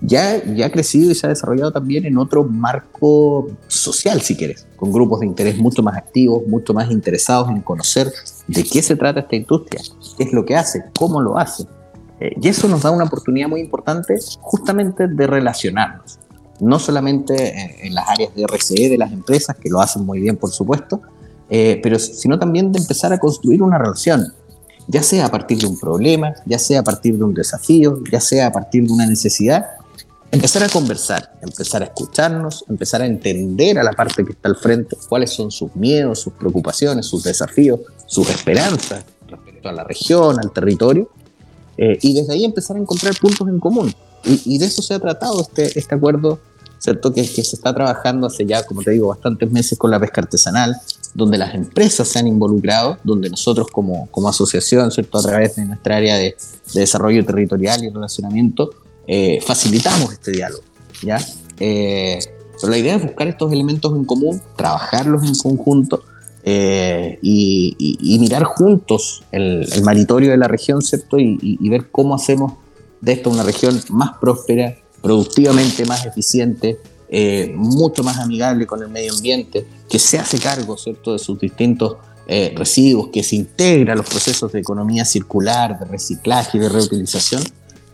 ya, 0.00 0.42
ya 0.44 0.66
ha 0.66 0.70
crecido 0.70 1.10
y 1.10 1.14
se 1.14 1.26
ha 1.26 1.30
desarrollado 1.30 1.72
también 1.72 2.04
en 2.04 2.18
otro 2.18 2.44
marco 2.44 3.48
social, 3.66 4.20
si 4.20 4.36
quieres, 4.36 4.66
con 4.76 4.92
grupos 4.92 5.20
de 5.20 5.26
interés 5.26 5.56
mucho 5.56 5.82
más 5.82 5.96
activos, 5.96 6.46
mucho 6.46 6.74
más 6.74 6.90
interesados 6.90 7.48
en 7.48 7.62
conocer 7.62 8.12
de 8.46 8.62
qué 8.62 8.82
se 8.82 8.96
trata 8.96 9.20
esta 9.20 9.36
industria, 9.36 9.80
qué 10.16 10.24
es 10.24 10.32
lo 10.32 10.44
que 10.44 10.54
hace, 10.54 10.84
cómo 10.98 11.20
lo 11.20 11.38
hace. 11.38 11.64
Eh, 12.20 12.34
y 12.40 12.48
eso 12.48 12.68
nos 12.68 12.82
da 12.82 12.90
una 12.90 13.04
oportunidad 13.04 13.48
muy 13.48 13.60
importante 13.60 14.16
justamente 14.40 15.08
de 15.08 15.26
relacionarnos, 15.26 16.18
no 16.60 16.78
solamente 16.78 17.86
en, 17.86 17.94
las 17.94 18.08
áreas 18.08 18.34
de 18.34 18.46
RCE 18.46 18.88
de 18.88 18.98
las 18.98 19.12
empresas, 19.12 19.56
que 19.56 19.68
lo 19.68 19.80
hacen 19.80 20.04
muy 20.04 20.20
bien, 20.20 20.36
por 20.36 20.50
supuesto, 20.50 21.00
eh, 21.48 21.80
pero 21.82 21.98
sino 21.98 22.38
también 22.38 22.72
de 22.72 22.78
empezar 22.78 23.12
a 23.12 23.18
construir 23.18 23.62
una 23.62 23.78
relación, 23.78 24.32
ya 24.88 25.02
sea 25.02 25.26
a 25.26 25.30
partir 25.30 25.58
de 25.58 25.66
un 25.66 25.78
problema, 25.78 26.34
ya 26.44 26.58
sea 26.58 26.80
a 26.80 26.84
partir 26.84 27.16
de 27.16 27.24
un 27.24 27.34
desafío, 27.34 28.02
ya 28.10 28.20
sea 28.20 28.46
a 28.46 28.52
partir 28.52 28.86
de 28.86 28.92
una 28.92 29.06
necesidad, 29.06 29.66
empezar 30.30 30.62
a 30.62 30.68
conversar, 30.68 31.38
empezar 31.42 31.82
a 31.82 31.86
escucharnos, 31.86 32.64
empezar 32.68 33.02
a 33.02 33.06
entender 33.06 33.78
a 33.78 33.82
la 33.82 33.92
parte 33.92 34.24
que 34.24 34.32
está 34.32 34.48
al 34.48 34.56
frente 34.56 34.96
cuáles 35.08 35.30
son 35.30 35.50
sus 35.50 35.74
miedos, 35.76 36.20
sus 36.20 36.32
preocupaciones, 36.32 37.06
sus 37.06 37.22
desafíos, 37.22 37.80
sus 38.06 38.28
esperanzas 38.30 39.04
respecto 39.28 39.68
a 39.68 39.72
la 39.72 39.84
región, 39.84 40.38
al 40.38 40.52
territorio, 40.52 41.10
y 41.76 42.14
desde 42.14 42.32
ahí 42.32 42.44
empezar 42.44 42.76
a 42.76 42.80
encontrar 42.80 43.14
puntos 43.20 43.46
en 43.48 43.58
común. 43.60 43.94
Y, 44.24 44.58
de 44.58 44.66
eso 44.66 44.82
se 44.82 44.94
ha 44.94 44.98
tratado 44.98 45.40
este, 45.40 45.78
este 45.78 45.94
acuerdo, 45.94 46.40
¿cierto? 46.78 47.12
Que, 47.12 47.22
que, 47.22 47.44
se 47.44 47.54
está 47.54 47.72
trabajando 47.72 48.26
hace 48.26 48.44
ya, 48.44 48.64
como 48.64 48.82
te 48.82 48.90
digo, 48.90 49.08
bastantes 49.08 49.50
meses 49.52 49.78
con 49.78 49.90
la 49.90 50.00
pesca 50.00 50.20
artesanal, 50.20 50.74
donde 51.14 51.38
las 51.38 51.54
empresas 51.54 52.08
se 52.08 52.18
han 52.18 52.26
involucrado, 52.26 52.98
donde 53.04 53.30
nosotros 53.30 53.68
como, 53.70 54.08
como 54.10 54.28
asociación, 54.28 54.90
¿cierto? 54.90 55.18
A 55.18 55.22
través 55.22 55.54
de 55.56 55.64
nuestra 55.64 55.96
área 55.96 56.16
de, 56.16 56.36
de 56.74 56.80
desarrollo 56.80 57.24
territorial 57.24 57.84
y 57.84 57.90
relacionamiento, 57.90 58.70
eh, 59.06 59.40
facilitamos 59.40 60.12
este 60.12 60.32
diálogo, 60.32 60.64
¿ya? 61.02 61.18
Eh, 61.60 62.18
pero 62.60 62.70
la 62.70 62.78
idea 62.78 62.96
es 62.96 63.02
buscar 63.02 63.28
estos 63.28 63.52
elementos 63.52 63.94
en 63.94 64.04
común, 64.04 64.42
trabajarlos 64.56 65.22
en 65.24 65.34
conjunto 65.36 66.02
eh, 66.42 67.18
y, 67.22 68.16
mirar 68.18 68.44
juntos 68.44 69.22
el, 69.30 69.68
el, 69.72 69.82
maritorio 69.82 70.30
de 70.30 70.36
la 70.36 70.48
región, 70.48 70.82
¿cierto? 70.82 71.18
Y, 71.20 71.38
y, 71.40 71.68
ver 71.68 71.90
cómo 71.90 72.16
hacemos 72.16 72.54
de 73.00 73.12
esto 73.12 73.30
una 73.30 73.44
región 73.44 73.80
más 73.90 74.16
próspera, 74.18 74.74
productivamente 75.02 75.84
más 75.84 76.04
eficiente, 76.04 76.78
mucho 77.54 78.02
más 78.02 78.18
amigable 78.18 78.66
con 78.66 78.82
el 78.82 78.88
medio 78.88 79.12
ambiente, 79.12 79.64
que 79.88 80.00
se 80.00 80.18
hace 80.18 80.38
cargo, 80.38 80.76
¿cierto?, 80.76 81.12
de 81.12 81.20
sus 81.20 81.38
distintos 81.38 81.98
residuos, 82.26 83.08
que 83.12 83.22
se 83.22 83.36
integra 83.36 83.92
a 83.92 83.96
los 83.96 84.06
procesos 84.06 84.50
de 84.50 84.58
economía 84.58 85.04
circular, 85.04 85.78
de 85.78 85.84
reciclaje 85.84 86.58
y 86.58 86.60
de 86.60 86.68
reutilización 86.68 87.42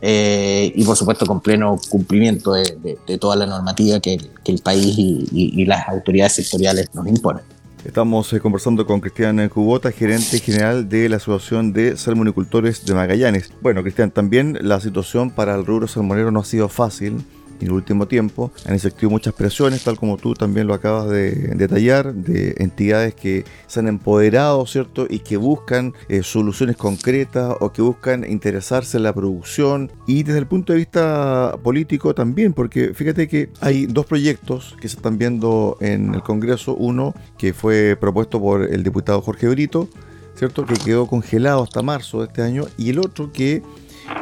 eh, 0.05 0.73
y 0.75 0.85
por 0.85 0.97
supuesto 0.97 1.25
con 1.27 1.41
pleno 1.41 1.79
cumplimiento 1.89 2.55
de, 2.55 2.99
toda 3.21 3.37
la 3.37 3.47
normativa 3.47 4.01
que, 4.01 4.19
el 4.45 4.59
país 4.59 4.97
y, 4.99 5.65
las 5.65 5.89
autoridades 5.89 6.33
sectoriales 6.33 6.93
nos 6.93 7.07
imponen. 7.07 7.45
Estamos 7.85 8.33
eh, 8.33 8.41
conversando 8.41 8.85
con 8.85 9.01
Cristian 9.01 9.49
Cubota, 9.49 9.93
gerente 9.93 10.41
general 10.41 10.89
de 10.89 11.09
la 11.09 11.17
Asociación 11.17 11.73
de 11.73 11.97
Salmonicultores 11.97 12.85
de 12.85 12.95
Magallanes. 12.95 13.53
Bueno, 13.61 13.83
Cristian, 13.83 14.11
también 14.11 14.59
la 14.61 14.81
situación 14.81 15.31
para 15.31 15.55
el 15.55 15.65
rubro 15.65 15.87
salmonero 15.87 16.33
no 16.33 16.41
ha 16.41 16.45
sido 16.45 16.69
fácil 16.69 17.25
en 17.63 17.69
el 17.69 17.73
último 17.73 18.07
tiempo. 18.07 18.53
Han 18.67 18.75
existido 18.75 19.11
muchas 19.11 19.35
presiones, 19.35 19.85
tal 19.85 19.97
como 19.97 20.17
tú 20.17 20.35
también 20.35 20.67
lo 20.67 20.75
acabas 20.75 21.09
de 21.09 21.33
detallar, 21.55 22.13
de 22.15 22.55
entidades 22.59 23.15
que 23.15 23.45
se 23.67 23.81
han 23.81 23.89
empoderado, 23.89 24.67
¿cierto? 24.67 25.07
Y 25.09 25.21
que 25.21 25.37
buscan 25.37 25.95
eh, 26.09 26.23
soluciones 26.23 26.77
concretas 26.77 27.55
o 27.61 27.73
que 27.73 27.83
buscan 27.83 28.29
interesarse 28.29 28.97
en 28.97 29.05
la 29.05 29.15
producción. 29.15 29.91
Y 30.07 30.23
desde 30.23 30.41
el 30.41 30.47
punto 30.47 30.73
de 30.73 30.81
vista 30.81 31.57
político 31.63 32.15
también, 32.15 32.53
porque 32.53 32.93
fíjate 32.95 33.29
que 33.29 33.51
hay 33.61 33.87
dos 33.87 34.07
proyectos 34.07 34.77
que 34.81 34.89
se 34.89 34.97
están 34.97 35.19
viendo 35.19 35.77
en 35.81 36.15
el 36.15 36.23
Congreso. 36.23 36.75
Uno 36.75 37.15
que 37.39 37.53
fue 37.53 37.97
propuesto 37.99 38.41
por 38.41 38.63
el 38.63 38.83
diputado 38.83 39.21
Jorge 39.21 39.49
Brito, 39.49 39.89
¿cierto? 40.35 40.67
Que 40.67 40.75
quedó 40.75 41.07
congelado 41.07 41.63
hasta 41.63 41.83
marzo 41.83 42.21
de 42.21 42.27
este 42.27 42.43
año. 42.43 42.65
Y 42.77 42.91
el 42.91 42.99
otro 42.99 43.33
que 43.33 43.63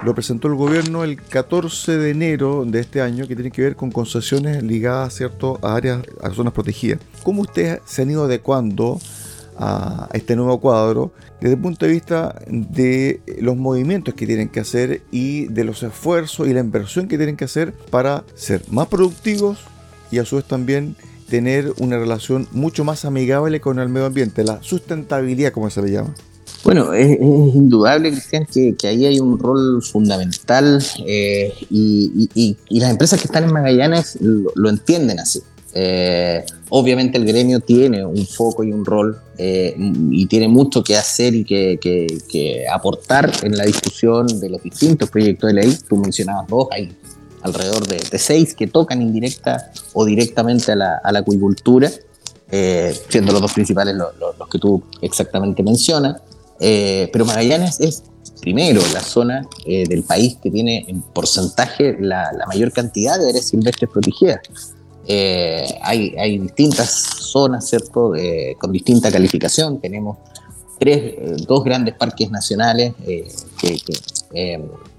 lo 0.02 0.14
presentó 0.14 0.48
el 0.48 0.54
gobierno 0.54 1.04
el 1.04 1.20
14 1.20 1.98
de 1.98 2.10
enero 2.10 2.64
de 2.66 2.80
este 2.80 3.00
año, 3.00 3.26
que 3.26 3.34
tiene 3.34 3.50
que 3.50 3.62
ver 3.62 3.76
con 3.76 3.90
concesiones 3.90 4.62
ligadas 4.62 5.14
¿cierto? 5.14 5.58
a 5.62 5.74
áreas, 5.74 6.02
a 6.22 6.30
zonas 6.30 6.52
protegidas. 6.52 7.00
¿Cómo 7.22 7.42
ustedes 7.42 7.80
se 7.84 8.02
han 8.02 8.10
ido 8.10 8.24
adecuando 8.24 8.98
a 9.58 10.08
este 10.14 10.36
nuevo 10.36 10.58
cuadro 10.58 11.12
desde 11.40 11.54
el 11.54 11.60
punto 11.60 11.86
de 11.86 11.92
vista 11.92 12.34
de 12.48 13.20
los 13.40 13.56
movimientos 13.56 14.14
que 14.14 14.26
tienen 14.26 14.48
que 14.48 14.60
hacer 14.60 15.02
y 15.10 15.46
de 15.46 15.64
los 15.64 15.82
esfuerzos 15.82 16.48
y 16.48 16.54
la 16.54 16.60
inversión 16.60 17.08
que 17.08 17.18
tienen 17.18 17.36
que 17.36 17.44
hacer 17.44 17.72
para 17.72 18.24
ser 18.34 18.62
más 18.70 18.88
productivos 18.88 19.58
y 20.10 20.18
a 20.18 20.24
su 20.24 20.36
vez 20.36 20.46
también 20.46 20.96
tener 21.28 21.72
una 21.78 21.98
relación 21.98 22.48
mucho 22.52 22.84
más 22.84 23.04
amigable 23.04 23.60
con 23.60 23.78
el 23.78 23.88
medio 23.88 24.06
ambiente, 24.06 24.44
la 24.44 24.62
sustentabilidad 24.62 25.52
como 25.52 25.70
se 25.70 25.82
le 25.82 25.92
llama? 25.92 26.14
Bueno, 26.62 26.92
es, 26.92 27.18
indudable, 27.18 28.10
Cristian, 28.10 28.46
que, 28.46 28.76
ahí 28.86 29.06
hay 29.06 29.18
un 29.18 29.38
rol 29.38 29.82
fundamental 29.82 30.82
eh, 31.06 31.52
y, 31.70 32.56
las 32.68 32.90
empresas 32.90 33.18
que 33.20 33.26
están 33.26 33.44
en 33.44 33.52
Magallanes 33.52 34.18
lo, 34.20 34.68
entienden 34.68 35.20
así. 35.20 35.40
Eh, 35.72 36.44
obviamente 36.68 37.16
el 37.16 37.24
gremio 37.24 37.60
tiene 37.60 38.04
un 38.04 38.26
foco 38.26 38.64
y 38.64 38.72
un 38.72 38.84
rol 38.84 39.16
eh, 39.38 39.72
y 39.78 40.26
tiene 40.26 40.48
mucho 40.48 40.82
que 40.82 40.96
hacer 40.96 41.32
y 41.34 41.44
que, 41.44 42.66
aportar 42.72 43.30
en 43.42 43.56
la 43.56 43.64
discusión 43.64 44.26
de 44.40 44.50
los 44.50 44.62
distintos 44.62 45.08
proyectos 45.08 45.48
de 45.48 45.54
ley. 45.54 45.78
Tú 45.88 45.96
mencionabas 45.96 46.46
dos, 46.46 46.68
hay 46.72 46.94
alrededor 47.42 47.86
de, 47.86 48.18
seis 48.18 48.54
que 48.54 48.66
tocan 48.66 49.00
indirecta 49.00 49.72
o 49.94 50.04
directamente 50.04 50.72
a 50.72 50.76
la, 50.76 51.00
acuicultura, 51.04 51.90
siendo 53.08 53.32
los 53.32 53.40
dos 53.40 53.52
principales 53.54 53.94
los 53.94 54.48
que 54.50 54.58
tú 54.58 54.82
exactamente 55.00 55.62
mencionas. 55.62 56.20
Eh, 56.60 57.08
pero 57.10 57.24
Magallanes 57.24 57.80
es 57.80 58.04
primero 58.40 58.82
la 58.92 59.00
zona 59.00 59.46
eh, 59.64 59.86
del 59.88 60.02
país 60.02 60.36
que 60.42 60.50
tiene 60.50 60.84
en 60.88 61.00
porcentaje 61.00 61.96
la, 61.98 62.30
mayor 62.46 62.70
cantidad 62.70 63.18
de 63.18 63.30
áreas 63.30 63.46
silvestres 63.46 63.90
protegidas. 63.90 64.40
Eh, 65.06 65.66
hay, 65.82 66.14
hay, 66.18 66.38
distintas 66.38 66.90
zonas, 66.90 67.66
¿cierto?, 67.68 68.12
con 68.60 68.70
distinta 68.70 69.10
calificación. 69.10 69.80
Tenemos 69.80 70.18
tres, 70.78 71.14
dos 71.46 71.64
grandes 71.64 71.94
parques 71.94 72.30
nacionales, 72.30 72.92
que, 73.58 73.78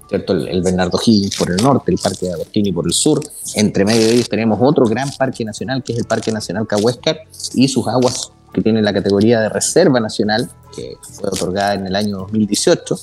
¿cierto? 0.08 0.32
El, 0.32 0.62
Bernardo 0.62 0.98
Higgins 1.04 1.36
por 1.36 1.50
el 1.50 1.56
norte, 1.56 1.92
el 1.92 1.98
Parque 1.98 2.26
de 2.26 2.32
Agostini 2.34 2.72
por 2.72 2.86
el 2.86 2.92
sur. 2.92 3.22
Entre 3.54 3.84
medio 3.84 4.06
de 4.06 4.14
ellos 4.14 4.28
tenemos 4.28 4.58
otro 4.60 4.84
gran 4.86 5.10
parque 5.12 5.44
nacional, 5.44 5.82
que 5.82 5.92
es 5.92 5.98
el 6.00 6.04
Parque 6.04 6.32
Nacional 6.32 6.66
Cahuéscar, 6.66 7.20
y 7.54 7.68
sus 7.68 7.86
aguas 7.86 8.32
que 8.52 8.60
tiene 8.60 8.82
la 8.82 8.92
categoría 8.92 9.40
de 9.40 9.48
Reserva 9.48 10.00
Nacional, 10.00 10.48
que 10.74 10.96
fue 11.00 11.28
otorgada 11.28 11.74
en 11.74 11.86
el 11.86 11.96
año 11.96 12.18
2018, 12.18 12.96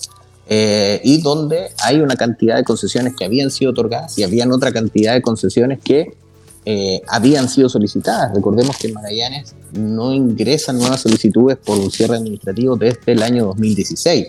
eh, 0.51 1.01
y 1.03 1.21
donde 1.21 1.69
hay 1.83 1.99
una 1.99 2.15
cantidad 2.15 2.57
de 2.57 2.63
concesiones 2.63 3.15
que 3.15 3.25
habían 3.25 3.51
sido 3.51 3.71
otorgadas 3.71 4.17
y 4.17 4.23
habían 4.23 4.51
otra 4.51 4.71
cantidad 4.71 5.13
de 5.13 5.21
concesiones 5.21 5.79
que 5.79 6.17
eh, 6.65 7.01
habían 7.07 7.47
sido 7.47 7.69
solicitadas. 7.69 8.33
Recordemos 8.33 8.77
que 8.77 8.87
en 8.87 8.93
Magallanes 8.93 9.55
no 9.73 10.13
ingresan 10.13 10.77
nuevas 10.77 11.01
solicitudes 11.01 11.57
por 11.57 11.77
un 11.77 11.91
cierre 11.91 12.17
administrativo 12.17 12.75
desde 12.75 13.11
el 13.11 13.23
año 13.23 13.45
2016. 13.45 14.27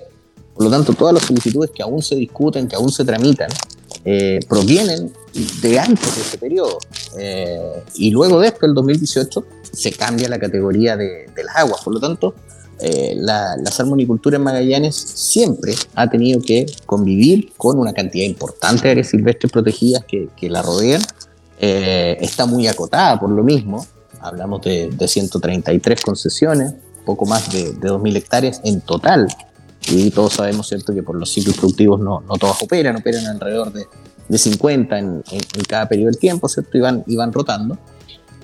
Por 0.54 0.64
lo 0.64 0.70
tanto, 0.70 0.92
todas 0.92 1.14
las 1.14 1.24
solicitudes 1.24 1.70
que 1.70 1.82
aún 1.82 2.02
se 2.02 2.16
discuten, 2.16 2.68
que 2.68 2.76
aún 2.76 2.92
se 2.92 3.04
tramitan, 3.04 3.48
eh, 4.04 4.40
provienen 4.48 5.12
de 5.62 5.78
antes 5.78 6.14
de 6.16 6.20
ese 6.22 6.38
periodo. 6.38 6.78
y 7.94 8.10
luego 8.10 8.40
de 8.40 8.48
esto, 8.48 8.66
el 8.66 8.74
2018, 8.74 9.44
se 9.72 9.92
cambia 9.92 10.28
la 10.28 10.38
categoría 10.38 10.96
de, 10.96 11.26
las 11.44 11.56
aguas. 11.56 11.82
Por 11.82 11.94
lo 11.94 12.00
tanto, 12.00 12.34
eh, 12.80 13.14
la, 13.16 13.56
salmonicultura 13.70 14.36
en 14.36 14.42
Magallanes 14.42 14.96
siempre 14.96 15.74
ha 15.94 16.08
tenido 16.08 16.40
que 16.40 16.66
convivir 16.86 17.52
con 17.56 17.78
una 17.78 17.92
cantidad 17.92 18.26
importante 18.26 18.84
de 18.84 18.90
áreas 18.92 19.08
silvestres 19.08 19.52
protegidas 19.52 20.04
que, 20.04 20.50
la 20.50 20.62
rodean. 20.62 21.02
Eh, 21.62 22.16
está 22.20 22.46
muy 22.46 22.66
acotada 22.66 23.18
por 23.20 23.30
lo 23.30 23.42
mismo. 23.42 23.86
Hablamos 24.20 24.62
de, 24.62 24.90
133 25.06 26.00
concesiones, 26.00 26.74
poco 27.04 27.26
más 27.26 27.52
de, 27.52 27.72
de 27.72 27.88
2.000 27.90 28.16
hectáreas 28.16 28.60
en 28.64 28.80
total. 28.80 29.28
Y 29.88 30.10
todos 30.10 30.34
sabemos, 30.34 30.68
¿cierto?, 30.68 30.94
que 30.94 31.02
por 31.02 31.16
los 31.16 31.30
ciclos 31.30 31.56
productivos 31.56 32.00
no, 32.00 32.20
no 32.20 32.34
todas 32.36 32.62
operan, 32.62 32.96
operan 32.96 33.26
alrededor 33.26 33.72
de, 33.72 33.86
50 34.38 34.98
en, 34.98 35.22
en, 35.30 35.64
cada 35.68 35.88
periodo 35.88 36.10
del 36.10 36.18
tiempo, 36.18 36.48
¿cierto? 36.48 36.78
Y 37.06 37.16
van, 37.16 37.32
rotando. 37.32 37.78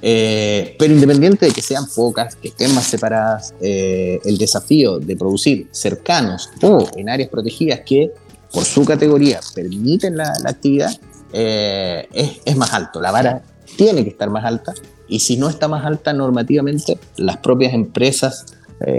Eh, 0.02 0.76
pero 0.78 0.93
independiente 0.93 1.47
de 1.47 1.52
que 1.52 1.62
sean 1.62 1.87
pocas, 1.95 2.37
que 2.37 2.49
estén 2.49 2.75
más 2.75 2.85
separadas, 2.85 3.55
eh, 3.61 4.21
el 4.25 4.37
desafío 4.37 4.99
de 4.99 5.16
producir 5.16 5.69
cercanos 5.71 6.50
o 6.61 6.87
en 6.97 7.09
áreas 7.09 7.31
protegidas 7.31 7.81
que 7.81 8.12
por 8.52 8.64
su 8.64 8.85
categoría 8.85 9.40
permiten 9.55 10.19
la, 10.19 10.35
actividad 10.45 10.90
eh, 11.33 12.07
es, 12.45 12.57
más 12.57 12.75
alto. 12.75 13.00
La 13.00 13.11
vara 13.11 13.43
tiene 13.76 14.05
que 14.05 14.11
estar 14.11 14.28
más 14.28 14.45
alta 14.45 14.75
y 15.09 15.21
si 15.21 15.38
no 15.38 15.49
está 15.49 15.66
más 15.66 15.87
alta 15.87 16.12
normativamente, 16.12 16.99
las 17.16 17.38
propias 17.38 17.73
empresas, 17.73 18.47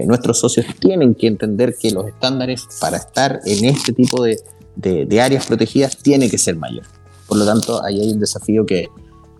nuestros 0.05 0.39
socios 0.39 0.65
tienen 0.79 1.13
que 1.13 1.27
entender 1.27 1.75
que 1.79 1.91
los 1.91 2.07
estándares 2.07 2.63
para 2.81 2.97
estar 2.97 3.41
en 3.45 3.65
este 3.65 3.93
tipo 3.93 4.23
de, 4.23 4.39
de 4.77 5.21
áreas 5.21 5.45
protegidas 5.45 5.97
tiene 5.97 6.29
que 6.29 6.37
ser 6.37 6.55
mayor. 6.55 6.85
Por 7.27 7.37
lo 7.37 7.45
tanto, 7.45 7.83
ahí 7.83 7.99
hay 7.99 8.11
un 8.11 8.19
desafío 8.19 8.65
que, 8.65 8.87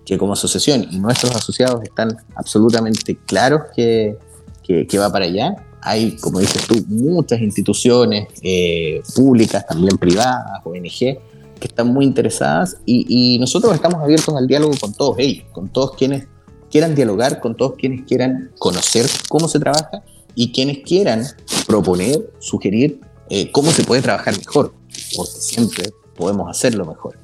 que 0.05 0.17
como 0.17 0.33
asociación 0.33 0.87
y 0.89 0.99
nuestros 0.99 1.35
asociados 1.35 1.83
están 1.83 2.15
absolutamente 2.35 3.17
claros 3.25 3.63
que, 3.75 4.17
que, 4.63 4.97
va 4.97 5.11
para 5.11 5.25
allá. 5.25 5.55
Hay, 5.81 6.17
como 6.17 6.39
dices 6.39 6.65
tú, 6.67 6.83
muchas 6.87 7.41
instituciones 7.41 8.27
eh, 8.41 9.01
públicas, 9.15 9.65
también 9.67 9.97
privadas, 9.97 10.61
ONG, 10.65 11.19
que 11.59 11.67
están 11.67 11.87
muy 11.87 12.05
interesadas 12.05 12.77
y, 12.85 13.05
y, 13.09 13.39
nosotros 13.39 13.73
estamos 13.73 14.01
abiertos 14.01 14.35
al 14.35 14.47
diálogo 14.47 14.75
con 14.79 14.93
todos 14.93 15.17
ellos, 15.19 15.45
con 15.51 15.69
todos 15.69 15.95
quienes 15.95 16.27
quieran 16.69 16.93
dialogar, 16.93 17.39
con 17.39 17.55
todos 17.55 17.73
quienes 17.77 18.05
quieran 18.05 18.51
conocer 18.59 19.07
cómo 19.27 19.47
se 19.47 19.59
trabaja 19.59 20.03
y 20.35 20.51
quienes 20.51 20.79
quieran 20.79 21.25
proponer, 21.65 22.31
sugerir 22.39 23.01
eh, 23.29 23.51
cómo 23.51 23.71
se 23.71 23.83
puede 23.83 24.01
trabajar 24.01 24.37
mejor, 24.37 24.73
porque 25.15 25.31
siempre 25.39 25.91
podemos 26.15 26.49
hacerlo 26.49 26.85
mejor. 26.85 27.17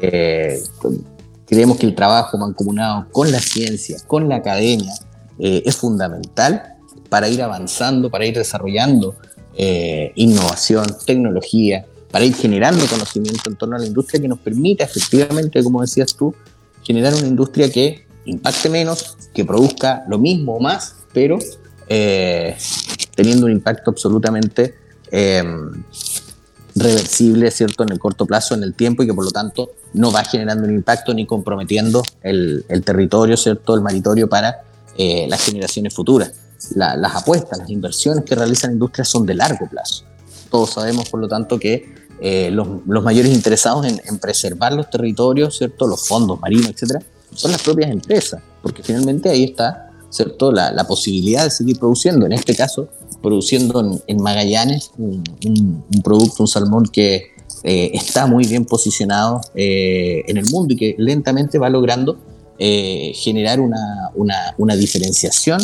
Eh, 0.00 0.62
Creemos 1.46 1.76
que 1.76 1.86
el 1.86 1.94
trabajo 1.94 2.38
mancomunado 2.38 3.06
con 3.12 3.30
la 3.30 3.38
ciencia, 3.38 3.98
con 4.06 4.28
la 4.28 4.36
academia, 4.36 4.94
eh, 5.38 5.62
es 5.64 5.76
fundamental 5.76 6.74
para 7.08 7.28
ir 7.28 7.42
avanzando, 7.42 8.10
para 8.10 8.24
ir 8.24 8.36
desarrollando 8.36 9.14
eh, 9.56 10.12
innovación, 10.14 10.86
tecnología, 11.04 11.86
para 12.10 12.24
ir 12.24 12.34
generando 12.34 12.86
conocimiento 12.86 13.50
en 13.50 13.56
torno 13.56 13.76
a 13.76 13.78
la 13.78 13.86
industria 13.86 14.20
que 14.20 14.28
nos 14.28 14.38
permita 14.38 14.84
efectivamente, 14.84 15.62
como 15.62 15.82
decías 15.82 16.14
tú, 16.14 16.34
generar 16.82 17.14
una 17.14 17.26
industria 17.26 17.70
que 17.70 18.06
impacte 18.24 18.70
menos, 18.70 19.16
que 19.34 19.44
produzca 19.44 20.04
lo 20.08 20.18
mismo 20.18 20.56
o 20.56 20.60
más, 20.60 20.96
pero 21.12 21.38
eh, 21.88 22.56
teniendo 23.14 23.46
un 23.46 23.52
impacto 23.52 23.90
absolutamente 23.90 24.74
em, 25.14 25.84
reversible, 26.74 27.50
¿cierto?, 27.52 27.84
en 27.84 27.92
el 27.92 27.98
corto 28.00 28.26
plazo, 28.26 28.54
en 28.54 28.64
el 28.64 28.74
tiempo, 28.74 29.02
y 29.02 29.06
que 29.06 29.14
por 29.14 29.24
lo 29.24 29.30
tanto 29.30 29.70
no 29.92 30.10
va 30.10 30.24
generando 30.24 30.64
un 30.66 30.74
impacto 30.74 31.14
ni 31.14 31.24
comprometiendo 31.24 32.02
el, 32.22 32.64
territorio, 32.84 33.36
¿cierto?, 33.36 33.74
el 33.74 33.80
maritorio 33.80 34.28
para 34.28 34.62
eh, 34.98 35.26
las 35.28 35.44
generaciones 35.44 35.94
futuras. 35.94 36.32
las 36.74 37.14
apuestas, 37.14 37.58
las 37.58 37.70
inversiones 37.70 38.24
que 38.24 38.34
realizan 38.34 38.72
industrias 38.72 39.08
son 39.08 39.24
de 39.24 39.34
largo 39.34 39.68
plazo. 39.68 40.04
Todos 40.50 40.70
sabemos, 40.70 41.08
por 41.08 41.20
lo 41.20 41.28
tanto, 41.28 41.58
que 41.58 41.94
eh, 42.20 42.50
los, 42.50 42.66
mayores 42.86 43.32
interesados 43.32 43.86
en, 43.86 44.00
en, 44.04 44.18
preservar 44.18 44.72
los 44.72 44.90
territorios, 44.90 45.58
¿cierto?, 45.58 45.86
los 45.86 46.08
fondos 46.08 46.40
marinos, 46.40 46.70
etcétera, 46.70 47.00
son 47.32 47.52
las 47.52 47.62
propias 47.62 47.90
empresas, 47.90 48.42
porque 48.62 48.82
finalmente 48.82 49.28
ahí 49.28 49.44
está 49.44 49.84
¿cierto? 50.14 50.52
La, 50.52 50.84
posibilidad 50.86 51.42
de 51.42 51.50
seguir 51.50 51.78
produciendo, 51.78 52.24
en 52.24 52.32
este 52.32 52.54
caso, 52.54 52.88
produciendo 53.24 54.02
en, 54.06 54.22
Magallanes 54.22 54.92
un, 54.98 55.24
producto, 56.04 56.42
un 56.42 56.46
salmón 56.46 56.84
que 56.92 57.32
eh, 57.64 57.90
está 57.94 58.26
muy 58.26 58.46
bien 58.46 58.66
posicionado 58.66 59.40
eh, 59.54 60.22
en 60.28 60.36
el 60.36 60.44
mundo 60.50 60.74
y 60.74 60.76
que 60.76 60.94
lentamente 60.98 61.58
va 61.58 61.70
logrando 61.70 62.18
eh, 62.58 63.12
generar 63.14 63.60
una, 63.60 64.12
una, 64.58 64.76
diferenciación 64.76 65.58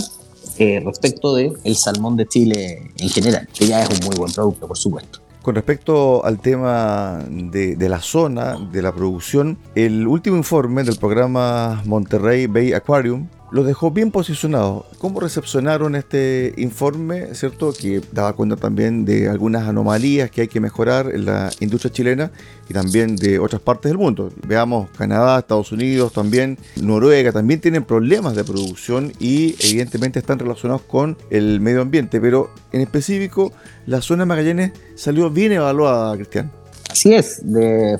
respecto 0.85 1.35
del 1.35 1.52
el 1.64 1.76
salmón 1.76 2.17
de 2.17 2.26
Chile 2.26 2.93
en 2.99 3.09
general, 3.09 3.47
que 3.55 3.67
ya 3.67 3.83
es 3.83 3.88
un 3.99 4.07
muy 4.07 4.17
buen 4.17 4.33
producto, 4.33 4.67
por 4.67 4.76
supuesto. 4.76 5.21
Con 5.43 5.55
respecto 5.55 6.23
al 6.25 6.38
tema 6.38 7.25
de, 7.31 7.76
de, 7.76 7.88
la 7.88 8.00
zona, 8.02 8.57
de 8.71 8.83
la 8.83 8.95
producción, 8.95 9.59
el 9.75 10.07
último 10.07 10.37
informe 10.37 10.85
del 10.85 10.97
programa 10.97 11.83
Monterrey 11.87 12.47
Bay 12.47 12.75
Aquarium 12.75 13.26
los 13.52 13.66
dejó 13.66 13.90
bien 13.90 14.11
posicionados. 14.11 14.85
¿Cómo 14.99 15.21
recepcionaron 15.21 15.97
este 15.97 16.54
informe, 16.57 17.35
cierto? 17.35 17.73
Que 17.73 18.00
daba 18.12 18.33
cuenta 18.35 18.57
también 18.57 19.04
de 19.04 19.28
algunas 19.28 19.69
anomalías 19.69 20.30
que 20.30 20.42
hay 20.42 20.49
que 20.49 20.61
mejorar 20.61 21.11
en 21.14 21.25
la 21.25 21.50
industria 21.61 21.92
chilena 21.92 22.33
y 22.69 22.75
también 22.75 23.16
de 23.16 23.38
otras 23.38 23.61
partes 23.61 23.90
del 23.90 23.99
mundo. 23.99 24.33
Veamos, 24.47 24.90
Canadá, 24.97 25.38
Estados 25.38 25.73
Unidos, 25.73 26.12
también 26.12 26.59
Noruega, 26.80 27.33
también 27.33 27.61
tienen 27.61 27.85
problemas 27.85 28.37
de 28.37 28.45
producción 28.45 29.12
y 29.19 29.57
evidentemente 29.61 30.19
están 30.19 30.38
relacionados 30.38 30.83
con 30.83 31.16
el 31.30 31.61
medio 31.61 31.83
ambiente, 31.83 32.21
pero 32.21 32.50
en 32.73 32.80
específico 32.80 33.52
la 33.87 34.00
zona 34.00 34.23
de 34.23 34.26
Magallanes 34.26 34.73
salió 34.95 35.30
bien 35.30 35.52
evaluada, 35.52 36.14
Cristian. 36.16 36.60
Así 36.90 37.14
es, 37.14 37.42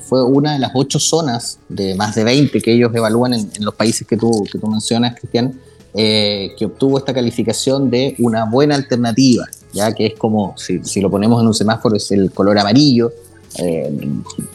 fue 0.05 0.23
una 0.23 0.53
de 0.53 0.59
las 0.59 0.71
ocho 0.73 0.99
zonas 0.99 1.59
de 1.69 1.95
más 1.95 2.13
de 2.15 2.25
20 2.25 2.61
que 2.61 2.73
ellos 2.73 2.91
evalúan 2.93 3.33
en, 3.33 3.49
los 3.59 3.73
países 3.73 4.05
que 4.05 4.17
tú, 4.17 4.43
que 4.51 4.59
tú 4.59 4.67
mencionas, 4.67 5.17
Cristian, 5.17 5.57
eh, 5.93 6.51
que 6.57 6.65
obtuvo 6.65 6.97
esta 6.97 7.13
calificación 7.13 7.89
de 7.89 8.15
una 8.19 8.45
buena 8.45 8.75
alternativa, 8.75 9.45
ya 9.73 9.93
que 9.93 10.07
es 10.07 10.13
como, 10.15 10.55
si, 10.57 11.01
lo 11.01 11.09
ponemos 11.09 11.41
en 11.41 11.47
un 11.47 11.53
semáforo, 11.53 11.95
es 11.95 12.11
el 12.11 12.31
color 12.31 12.59
amarillo 12.59 13.13
eh, 13.59 13.89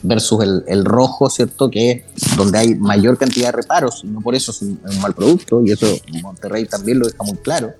versus 0.02 0.44
el, 0.66 0.84
rojo, 0.84 1.30
¿cierto? 1.30 1.70
Que 1.70 2.04
es 2.14 2.36
donde 2.36 2.58
hay 2.58 2.74
mayor 2.74 3.16
cantidad 3.16 3.48
de 3.48 3.52
reparos, 3.52 4.04
no 4.04 4.20
por 4.20 4.34
eso 4.34 4.50
es 4.50 4.60
un, 4.60 4.78
mal 5.00 5.14
producto, 5.14 5.62
y 5.64 5.72
eso 5.72 5.86
Monterrey 6.22 6.66
también 6.66 6.98
lo 6.98 7.06
deja 7.06 7.22
muy 7.24 7.38
claro, 7.38 7.72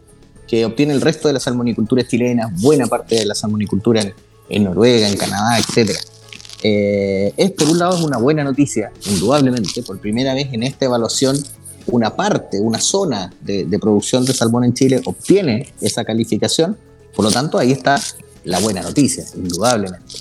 que 0.48 0.64
obtiene 0.64 0.94
el 0.94 1.02
resto 1.02 1.28
de 1.28 1.34
la 1.34 1.40
salmonicultura 1.40 2.06
chilena, 2.06 2.50
buena 2.60 2.86
parte 2.86 3.16
de 3.16 3.26
la 3.26 3.34
salmonicultura 3.34 4.00
en, 4.00 4.14
en 4.48 4.64
Noruega, 4.64 5.06
en 5.06 5.16
Canadá, 5.18 5.58
etcétera. 5.58 5.98
Eh, 6.68 7.32
es 7.37 7.52
por 7.52 7.68
un 7.68 7.78
lado 7.78 7.96
es 7.96 8.02
una 8.02 8.18
buena 8.18 8.42
noticia, 8.42 8.90
indudablemente, 9.08 9.85
por 9.85 10.00
primera 10.00 10.35
vez 10.35 10.49
en 10.52 10.64
esta 10.64 10.87
evaluación 10.87 11.37
una 11.87 12.16
parte, 12.16 12.58
una 12.58 12.80
zona 12.80 13.32
de, 13.40 13.78
producción 13.80 14.25
de 14.25 14.35
salmón 14.35 14.64
en 14.64 14.75
Chile 14.75 15.00
obtiene 15.04 15.73
esa 15.80 16.04
calificación, 16.04 16.76
por 17.14 17.25
lo 17.25 17.30
tanto 17.30 17.56
ahí 17.56 17.71
está 17.71 18.00
la 18.43 18.58
buena 18.58 18.82
noticia, 18.82 19.25
indudablemente. 19.36 20.12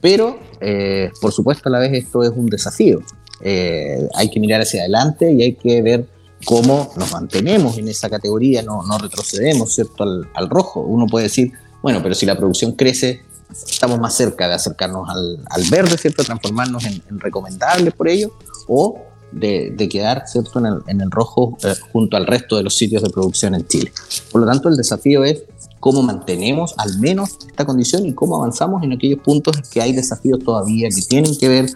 Pero, 0.00 0.40
eh, 0.60 1.12
por 1.20 1.30
supuesto, 1.30 1.68
a 1.68 1.72
la 1.72 1.78
vez 1.78 1.92
esto 1.92 2.24
es 2.24 2.32
un 2.34 2.46
desafío. 2.46 3.00
Eh, 3.40 4.08
hay 4.16 4.28
que 4.30 4.40
mirar 4.40 4.62
hacia 4.62 4.80
adelante 4.80 5.32
y 5.32 5.42
hay 5.42 5.54
que 5.54 5.80
ver 5.80 6.08
cómo 6.44 6.92
nos 6.96 7.12
mantenemos 7.12 7.78
en 7.78 7.86
esa 7.86 8.10
categoría, 8.10 8.62
no, 8.62 8.82
retrocedemos, 8.98 9.72
¿cierto?, 9.72 10.02
al 10.02 10.50
rojo. 10.50 10.80
Uno 10.80 11.06
puede 11.06 11.26
decir, 11.26 11.52
bueno, 11.82 12.00
pero 12.02 12.16
si 12.16 12.26
la 12.26 12.36
producción 12.36 12.72
crece 12.72 13.22
estamos 13.50 13.98
más 14.00 14.14
cerca 14.14 14.48
de 14.48 14.54
acercarnos 14.54 15.08
al, 15.08 15.64
verde, 15.70 15.96
¿cierto? 15.96 16.24
Transformarnos 16.24 16.84
en, 16.84 17.02
recomendables 17.20 17.94
por 17.94 18.08
ello, 18.08 18.32
o 18.68 18.98
de, 19.32 19.88
quedar, 19.90 20.24
¿cierto?, 20.26 20.60
en 20.86 21.00
el, 21.00 21.10
rojo 21.10 21.56
eh, 21.64 21.74
junto 21.92 22.16
al 22.16 22.26
resto 22.26 22.56
de 22.56 22.62
los 22.62 22.76
sitios 22.76 23.02
de 23.02 23.10
producción 23.10 23.54
en 23.54 23.66
Chile. 23.66 23.92
Por 24.30 24.40
lo 24.40 24.46
tanto, 24.46 24.68
el 24.68 24.76
desafío 24.76 25.24
es 25.24 25.42
cómo 25.80 26.02
mantenemos 26.02 26.74
al 26.78 26.98
menos 26.98 27.36
esta 27.46 27.66
condición 27.66 28.06
y 28.06 28.14
cómo 28.14 28.36
avanzamos 28.36 28.82
en 28.82 28.92
aquellos 28.92 29.20
puntos 29.20 29.56
que 29.70 29.82
hay 29.82 29.92
desafíos 29.92 30.38
todavía 30.42 30.88
que 30.88 31.02
tienen 31.02 31.36
que 31.36 31.48
ver, 31.48 31.70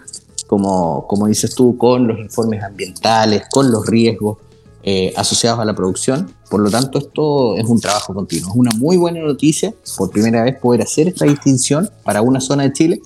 como, 0.47 1.05
como 1.07 1.27
dices 1.27 1.53
tú, 1.53 1.77
con 1.77 2.07
los 2.07 2.17
informes 2.19 2.63
ambientales, 2.63 3.43
con 3.51 3.71
los 3.71 3.85
riesgos, 3.85 4.37
eh, 4.83 5.13
asociados 5.17 5.59
a 5.59 5.65
la 5.65 5.75
producción. 5.75 6.33
Por 6.49 6.61
lo 6.61 6.69
tanto, 6.69 6.99
esto 6.99 7.55
es 7.57 7.65
un 7.65 7.81
trabajo 7.81 8.13
continuo. 8.13 8.49
Es 8.49 8.55
una 8.55 8.71
muy 8.71 8.97
buena 8.97 9.19
noticia 9.19 9.73
por 9.97 10.09
primera 10.09 10.43
vez 10.43 10.57
poder 10.57 10.81
hacer 10.81 11.07
esta 11.09 11.25
distinción 11.25 11.89
para 12.03 12.21
una 12.21 12.39
zona 12.39 12.63
de 12.63 12.73
Chile, 12.73 13.01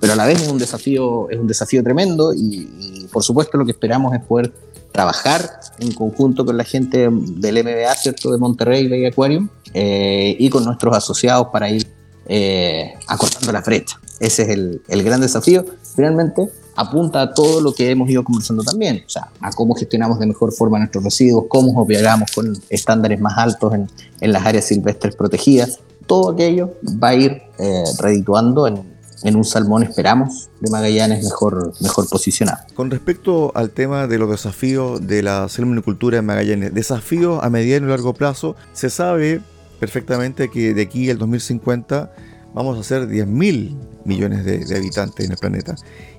pero 0.00 0.12
a 0.12 0.16
la 0.16 0.26
vez 0.26 0.42
es 0.42 0.48
un 0.48 0.58
desafío, 0.58 1.28
es 1.30 1.38
un 1.38 1.46
desafío 1.46 1.82
tremendo 1.82 2.32
y, 2.32 3.08
por 3.12 3.22
supuesto 3.22 3.56
lo 3.56 3.64
que 3.64 3.72
esperamos 3.72 4.14
es 4.14 4.20
poder 4.20 4.52
trabajar 4.92 5.60
en 5.78 5.92
conjunto 5.92 6.44
con 6.44 6.56
la 6.56 6.64
gente 6.64 7.08
del 7.10 7.64
MBA, 7.64 7.94
¿cierto? 7.96 8.30
De 8.30 8.38
Monterrey 8.38 8.88
Bay 8.88 9.06
Aquarium 9.06 9.48
eh, 9.74 10.36
y 10.38 10.48
con 10.48 10.64
nuestros 10.64 10.96
asociados 10.96 11.48
para 11.52 11.68
ir 11.70 11.86
eh, 12.26 12.94
acortando 13.08 13.52
la 13.52 13.62
brecha. 13.62 14.00
Ese 14.20 14.42
es 14.42 14.48
el, 14.50 14.82
el 14.88 15.02
gran 15.02 15.20
desafío. 15.20 15.64
Finalmente, 15.94 16.50
apunta 16.76 17.22
a 17.22 17.34
todo 17.34 17.60
lo 17.60 17.74
que 17.74 17.90
hemos 17.90 18.08
ido 18.08 18.22
conversando 18.22 18.62
también, 18.62 19.02
o 19.06 19.08
sea, 19.08 19.28
a 19.40 19.50
cómo 19.50 19.74
gestionamos 19.74 20.18
de 20.18 20.26
mejor 20.26 20.52
forma 20.52 20.78
nuestros 20.78 21.02
residuos, 21.02 21.46
cómo 21.48 21.80
operamos 21.80 22.30
con 22.32 22.56
estándares 22.68 23.20
más 23.20 23.36
altos 23.38 23.74
en, 23.74 23.90
en, 24.20 24.32
las 24.32 24.44
áreas 24.44 24.66
silvestres 24.66 25.16
protegidas. 25.16 25.80
Todo 26.06 26.32
aquello 26.32 26.74
va 27.02 27.08
a 27.08 27.14
ir 27.14 27.42
eh, 27.58 27.84
redituando 27.98 28.66
en, 28.68 28.82
en, 29.22 29.36
un 29.36 29.44
salmón, 29.44 29.82
esperamos, 29.82 30.50
de 30.60 30.70
Magallanes 30.70 31.24
mejor, 31.24 31.72
mejor 31.80 32.08
posicionado. 32.08 32.58
Con 32.74 32.90
respecto 32.90 33.50
al 33.54 33.70
tema 33.70 34.06
de 34.06 34.18
los 34.18 34.30
desafíos 34.30 35.04
de 35.04 35.22
la 35.22 35.48
salmonicultura 35.48 36.18
en 36.18 36.26
Magallanes, 36.26 36.74
desafíos 36.74 37.42
a 37.42 37.48
mediano 37.48 37.86
y 37.86 37.90
largo 37.90 38.12
plazo, 38.12 38.54
se 38.74 38.90
sabe 38.90 39.40
perfectamente 39.80 40.50
que 40.50 40.74
de 40.74 40.82
aquí 40.82 41.10
al 41.10 41.18
2050 41.18 42.12
vamos 42.54 42.78
a 42.78 42.82
ser 42.82 43.08
10.000 43.08 43.76
millones 44.04 44.44
de, 44.44 44.64
de 44.64 44.76
habitantes 44.76 45.26
en 45.26 45.32
el 45.32 45.38
planeta 45.38 45.74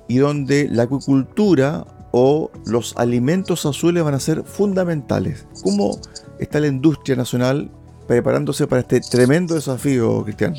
y 0.08 0.18
donde 0.18 0.68
la 0.70 0.84
acuicultura 0.84 1.86
o 2.10 2.50
los 2.66 2.96
alimentos 2.96 3.66
azules 3.66 4.02
van 4.02 4.14
a 4.14 4.20
ser 4.20 4.42
fundamentales. 4.42 5.46
¿Cómo 5.62 6.00
está 6.38 6.58
la 6.60 6.66
industria 6.66 7.16
nacional 7.16 7.70
preparándose 8.06 8.66
para 8.66 8.80
este 8.80 9.00
tremendo 9.00 9.54
desafío, 9.54 10.24
Cristian? 10.24 10.54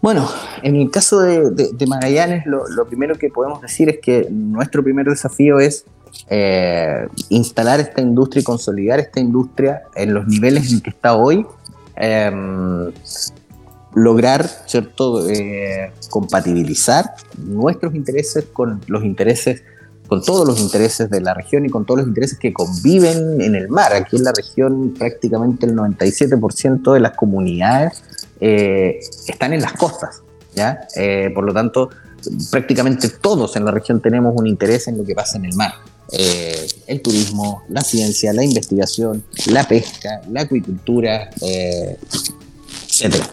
Bueno, 0.00 0.28
en 0.62 0.76
el 0.76 0.90
caso 0.90 1.20
de, 1.20 1.86
Magallanes, 1.86 2.44
lo, 2.46 2.86
primero 2.86 3.16
que 3.16 3.30
podemos 3.30 3.62
decir 3.62 3.88
es 3.88 4.00
que 4.00 4.28
nuestro 4.30 4.82
primer 4.82 5.06
desafío 5.06 5.58
es 5.60 5.86
eh, 6.28 7.08
instalar 7.30 7.80
esta 7.80 8.02
industria 8.02 8.42
y 8.42 8.44
consolidar 8.44 9.00
esta 9.00 9.20
industria 9.20 9.82
en 9.94 10.14
los 10.14 10.26
niveles 10.26 10.72
en 10.72 10.80
que 10.80 10.90
está 10.90 11.16
hoy, 11.16 11.46
em, 11.96 12.92
lograr, 13.94 14.48
¿cierto?, 14.66 15.28
eh, 15.28 15.92
compatibilizar 16.10 17.14
nuestros 17.38 17.94
intereses 17.94 18.44
con 18.52 18.80
los 18.88 19.04
intereses, 19.04 19.62
con 20.08 20.22
todos 20.22 20.46
los 20.46 20.60
intereses 20.60 21.08
de 21.10 21.20
la 21.20 21.32
región 21.34 21.64
y 21.64 21.70
con 21.70 21.86
todos 21.86 22.00
los 22.00 22.08
intereses 22.08 22.38
que 22.38 22.52
conviven 22.52 23.40
en 23.40 23.54
el 23.54 23.68
mar. 23.68 23.92
Aquí 23.92 24.16
en 24.16 24.24
la 24.24 24.32
región 24.32 24.94
prácticamente 24.98 25.66
el 25.66 25.74
97% 25.76 26.92
de 26.92 27.00
las 27.00 27.12
comunidades 27.12 28.02
eh, 28.40 28.98
están 29.26 29.52
en 29.52 29.62
las 29.62 29.72
costas, 29.74 30.22
¿ya? 30.54 30.86
Eh, 30.96 31.30
por 31.34 31.44
lo 31.44 31.54
tanto, 31.54 31.90
prácticamente 32.50 33.08
todos 33.08 33.56
en 33.56 33.64
la 33.64 33.70
región 33.70 34.00
tenemos 34.00 34.34
un 34.36 34.46
interés 34.46 34.88
en 34.88 34.98
lo 34.98 35.04
que 35.04 35.14
pasa 35.14 35.38
en 35.38 35.44
el 35.46 35.54
mar. 35.54 35.72
el 36.86 37.00
turismo, 37.00 37.64
la 37.68 37.80
ciencia, 37.80 38.32
la 38.32 38.44
investigación, 38.44 39.24
la 39.46 39.66
pesca, 39.66 40.20
la 40.30 40.42
acuicultura, 40.42 41.30
etcétera. 42.86 43.26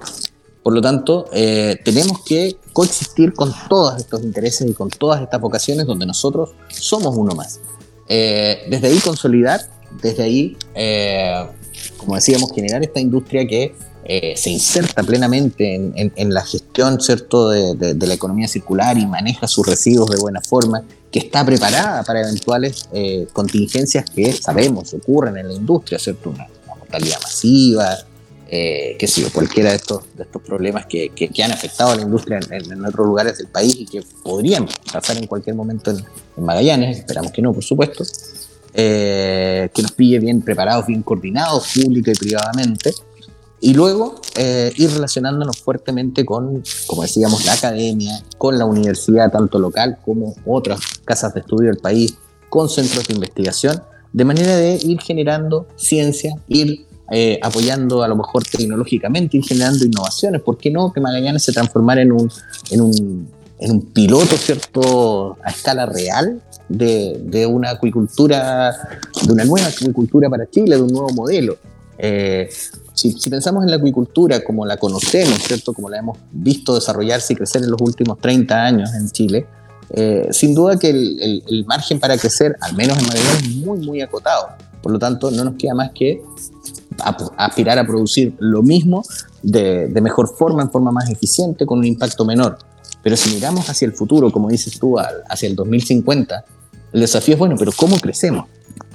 Por 0.63 0.73
lo 0.73 0.81
tanto, 0.81 1.25
eh, 1.33 1.79
tenemos 1.83 2.23
que 2.23 2.57
coexistir 2.73 3.33
con 3.33 3.51
todos 3.67 3.97
estos 3.97 4.21
intereses 4.21 4.69
y 4.69 4.73
con 4.73 4.89
todas 4.89 5.21
estas 5.21 5.41
vocaciones 5.41 5.85
donde 5.85 6.05
nosotros 6.05 6.51
somos 6.69 7.15
uno 7.15 7.33
más. 7.33 7.59
Eh, 8.07 8.63
desde 8.69 8.87
ahí 8.87 8.99
consolidar, 8.99 9.61
desde 10.01 10.23
ahí, 10.23 10.57
eh, 10.75 11.45
como 11.97 12.15
decíamos, 12.15 12.51
generar 12.53 12.83
esta 12.83 12.99
industria 12.99 13.47
que 13.47 13.73
eh, 14.03 14.33
se 14.35 14.49
inserta 14.49 15.03
plenamente 15.03 15.75
en, 15.75 16.33
la 16.33 16.43
gestión 16.43 16.99
¿cierto? 16.99 17.49
De, 17.49 17.95
la 17.95 18.13
economía 18.13 18.47
circular 18.47 18.97
y 18.97 19.05
maneja 19.05 19.47
sus 19.47 19.65
residuos 19.67 20.09
de 20.09 20.17
buena 20.17 20.41
forma, 20.41 20.83
que 21.11 21.19
está 21.19 21.45
preparada 21.45 22.03
para 22.03 22.21
eventuales 22.21 22.89
eh, 22.93 23.27
contingencias 23.31 24.09
que 24.09 24.33
sabemos 24.33 24.93
ocurren 24.93 25.37
en 25.37 25.49
la 25.49 25.53
industria, 25.53 25.99
¿cierto? 25.99 26.31
Una, 26.31 26.47
mortalidad 26.67 27.21
masiva, 27.21 27.97
eh, 28.53 28.97
qué 28.99 29.07
sé 29.07 29.21
yo, 29.21 29.31
cualquiera 29.31 29.69
de 29.69 29.77
estos, 29.77 30.03
de 30.15 30.23
estos 30.23 30.41
problemas 30.41 30.85
que, 30.85 31.09
que, 31.09 31.43
han 31.43 31.51
afectado 31.51 31.91
a 31.91 31.95
la 31.95 32.01
industria 32.01 32.39
en, 32.49 32.85
otros 32.85 33.07
lugares 33.07 33.37
del 33.37 33.47
país 33.47 33.75
y 33.79 33.85
que 33.85 34.03
podrían 34.21 34.67
pasar 34.91 35.17
en 35.17 35.25
cualquier 35.25 35.55
momento 35.55 35.91
en, 35.91 36.03
Magallanes, 36.35 36.99
esperamos 36.99 37.31
que 37.31 37.41
no, 37.41 37.53
por 37.53 37.63
supuesto, 37.63 38.03
que 38.73 39.81
nos 39.81 39.91
pille 39.93 40.19
bien 40.19 40.41
preparados, 40.41 40.85
bien 40.87 41.01
coordinados, 41.01 41.71
pública 41.73 42.11
y 42.11 42.15
privadamente, 42.15 42.93
y 43.61 43.75
luego 43.75 44.19
eh, 44.35 44.73
ir 44.75 44.91
relacionándonos 44.91 45.59
fuertemente 45.59 46.25
con, 46.25 46.63
como 46.87 47.03
decíamos, 47.03 47.45
la 47.45 47.53
academia, 47.53 48.23
con 48.39 48.57
la 48.57 48.65
universidad, 48.65 49.31
tanto 49.31 49.59
local 49.59 49.99
como 50.03 50.35
otras 50.47 50.79
casas 51.05 51.35
de 51.35 51.41
estudio 51.41 51.69
del 51.69 51.79
país, 51.79 52.15
con 52.49 52.67
centros 52.69 53.07
de 53.07 53.13
investigación, 53.13 53.81
de 54.11 54.25
manera 54.25 54.57
de 54.57 54.79
ir 54.81 54.99
generando 54.99 55.67
ciencia, 55.75 56.33
ir 56.47 56.87
eh, 57.11 57.39
apoyando 57.41 58.03
a 58.03 58.07
lo 58.07 58.15
mejor 58.15 58.43
tecnológicamente, 58.43 59.37
ir 59.37 59.43
generando 59.43 59.85
innovaciones. 59.85 60.41
¿Por 60.41 60.57
qué 60.57 60.71
no 60.71 60.91
que 60.93 61.01
Magallanes 61.01 61.43
se 61.43 61.51
transformara 61.51 62.01
en 62.01 62.13
un, 62.13 62.31
en 62.69 62.81
un, 62.81 63.27
en 63.59 63.71
un 63.71 63.81
piloto, 63.81 64.37
¿cierto?, 64.37 65.37
a 65.43 65.49
escala 65.49 65.85
real 65.85 66.41
de, 66.69 67.21
de, 67.25 67.45
una 67.45 67.71
acuicultura, 67.71 68.73
de 69.25 69.33
una 69.33 69.43
nueva 69.43 69.67
acuicultura 69.67 70.29
para 70.29 70.49
Chile, 70.49 70.77
de 70.77 70.81
un 70.81 70.91
nuevo 70.91 71.09
modelo. 71.09 71.57
Eh, 71.97 72.49
si, 72.93 73.29
pensamos 73.29 73.63
en 73.63 73.69
la 73.69 73.75
acuicultura 73.75 74.43
como 74.43 74.65
la 74.65 74.77
conocemos, 74.77 75.37
¿cierto? 75.39 75.73
Como 75.73 75.89
la 75.89 75.99
hemos 75.99 76.17
visto 76.31 76.75
desarrollarse 76.75 77.33
y 77.33 77.35
crecer 77.35 77.63
en 77.63 77.71
los 77.71 77.81
últimos 77.81 78.19
30 78.19 78.55
años 78.55 78.89
en 78.93 79.09
Chile, 79.11 79.45
eh, 79.91 80.27
sin 80.31 80.55
duda 80.55 80.79
que 80.79 80.89
el, 80.89 81.65
margen 81.67 81.99
para 81.99 82.17
crecer, 82.17 82.55
al 82.61 82.75
menos 82.75 82.97
en 82.97 83.05
Magallanes, 83.05 83.43
es 83.43 83.55
muy, 83.55 83.79
muy 83.79 84.01
acotado. 84.01 84.47
Por 84.81 84.91
lo 84.91 84.99
tanto, 84.99 85.29
no 85.29 85.43
nos 85.43 85.55
queda 85.55 85.75
más 85.75 85.91
que 85.91 86.23
aspirar 87.37 87.79
a 87.79 87.85
producir 87.85 88.33
lo 88.39 88.63
mismo 88.63 89.03
de, 89.41 89.89
mejor 90.01 90.35
forma, 90.35 90.61
en 90.63 90.71
forma 90.71 90.91
más 90.91 91.09
eficiente, 91.09 91.65
con 91.65 91.79
un 91.79 91.85
impacto 91.85 92.25
menor. 92.25 92.57
Pero 93.03 93.17
si 93.17 93.33
miramos 93.33 93.69
hacia 93.69 93.85
el 93.85 93.93
futuro, 93.93 94.31
como 94.31 94.49
dices 94.49 94.79
tú, 94.79 94.97
hacia 94.99 95.47
el 95.47 95.55
2050, 95.55 96.45
el 96.93 96.99
desafío 96.99 97.35
es, 97.35 97.39
bueno, 97.39 97.55
pero 97.57 97.71
¿cómo 97.71 97.97
crecemos? 97.97 98.45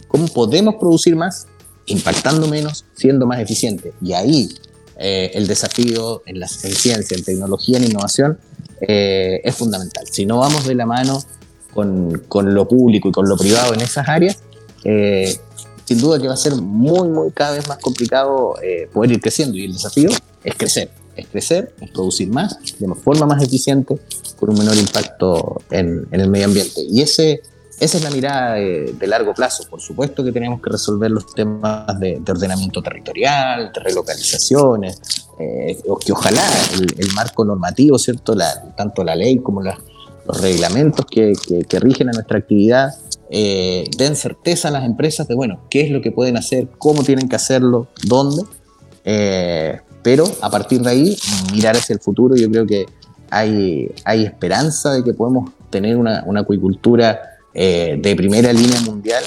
¿Cómo 0.09 0.27
podemos 0.29 0.77
producir 0.77 1.17
más 1.17 1.47
impactando 1.87 2.49
menos, 2.49 2.85
siendo 2.95 3.27
más 3.27 3.41
eficiente. 3.41 3.93
Y 4.03 4.13
ahí 4.13 4.49
eh, 4.99 5.31
el 5.35 5.47
desafío 5.47 6.23
en, 6.27 6.41
la, 6.41 6.49
ciencia, 6.49 7.17
en 7.17 7.25
tecnología, 7.25 7.79
en 7.79 7.85
innovación 7.85 8.39
eh, 8.81 9.41
es 9.43 9.55
fundamental. 9.55 10.05
Si 10.11 10.27
no 10.27 10.39
vamos 10.39 10.67
de 10.67 10.75
la 10.75 10.87
mano 10.87 11.23
con, 11.73 12.25
con, 12.29 12.55
lo 12.55 12.69
público 12.69 13.09
y 13.09 13.13
con 13.13 13.29
lo 13.29 13.37
privado 13.37 13.75
en 13.75 13.81
esas 13.81 14.09
áreas, 14.09 14.39
eh, 14.85 15.37
sin 15.87 16.01
duda 16.01 16.21
que 16.21 16.29
va 16.29 16.35
a 16.35 16.37
ser 16.37 16.55
muy, 16.57 17.09
muy 17.09 17.31
cada 17.31 17.53
vez 17.53 17.67
más 17.69 17.79
complicado 17.79 18.55
poder 18.93 19.13
ir 19.13 19.21
creciendo. 19.21 19.57
Y 19.57 19.65
el 19.65 19.73
desafío 19.73 20.11
es 20.45 20.55
crecer, 20.57 20.91
es 21.17 21.27
crecer, 21.29 21.75
es 21.81 21.91
producir 21.91 22.29
más, 22.29 22.59
de 22.79 22.95
forma 22.95 23.27
más 23.27 23.43
eficiente, 23.43 23.99
con 24.39 24.51
un 24.51 24.59
menor 24.59 24.77
impacto 24.77 25.63
en, 25.71 26.07
en 26.11 26.21
el 26.21 26.29
medio 26.29 26.47
ambiente. 26.47 26.83
Y 26.83 27.01
ese 27.01 27.43
esa 27.79 27.99
es 27.99 28.05
la 28.05 28.11
mirada 28.11 28.55
de, 28.55 29.07
largo 29.07 29.35
plazo. 29.35 29.65
Por 29.69 29.81
supuesto 29.81 30.25
que 30.25 30.33
tenemos 30.33 30.63
que 30.63 30.71
resolver 30.71 31.11
los 31.11 31.35
temas 31.35 31.99
de, 32.01 32.23
ordenamiento 32.27 32.83
territorial, 32.83 33.71
de 33.73 33.81
relocalizaciones, 33.81 35.01
eh, 35.39 35.79
que 36.05 36.13
ojalá 36.13 36.43
el, 36.97 37.13
marco 37.15 37.45
normativo, 37.45 37.99
¿cierto? 37.99 38.35
tanto 38.77 39.05
la 39.05 39.15
ley 39.15 39.39
como 39.41 39.63
los 39.63 40.41
reglamentos 40.41 41.05
que, 41.07 41.35
rigen 41.81 42.09
a 42.09 42.13
nuestra 42.13 42.39
actividad 42.39 42.95
eh, 43.31 43.85
den 43.97 44.17
certeza 44.17 44.69
a 44.69 44.71
las 44.71 44.85
empresas 44.85 45.27
de, 45.29 45.35
bueno, 45.35 45.61
qué 45.71 45.83
es 45.83 45.91
lo 45.91 46.01
que 46.01 46.13
pueden 46.13 46.37
hacer, 46.37 46.69
cómo 46.79 47.03
tienen 47.03 47.29
que 47.29 47.37
hacerlo, 47.37 47.89
dónde. 48.05 48.43
Eh, 49.05 49.81
pero 50.03 50.25
a 50.41 50.51
partir 50.51 50.81
de 50.83 50.91
ahí, 50.91 51.19
mirar 51.53 51.77
hacia 51.77 51.95
el 51.95 52.01
futuro, 52.01 52.37
yo 52.37 52.49
creo 52.51 52.67
que 52.67 52.87
hay, 53.31 53.91
hay 54.05 54.25
esperanza 54.25 54.93
de 54.93 55.03
que 55.03 55.13
podemos 55.15 55.51
tener 55.71 55.97
una, 55.97 56.23
una 56.27 56.41
acuicultura 56.41 57.21
eh, 57.53 57.97
de 57.99 58.15
primera 58.15 58.53
línea 58.53 58.81
mundial 58.83 59.25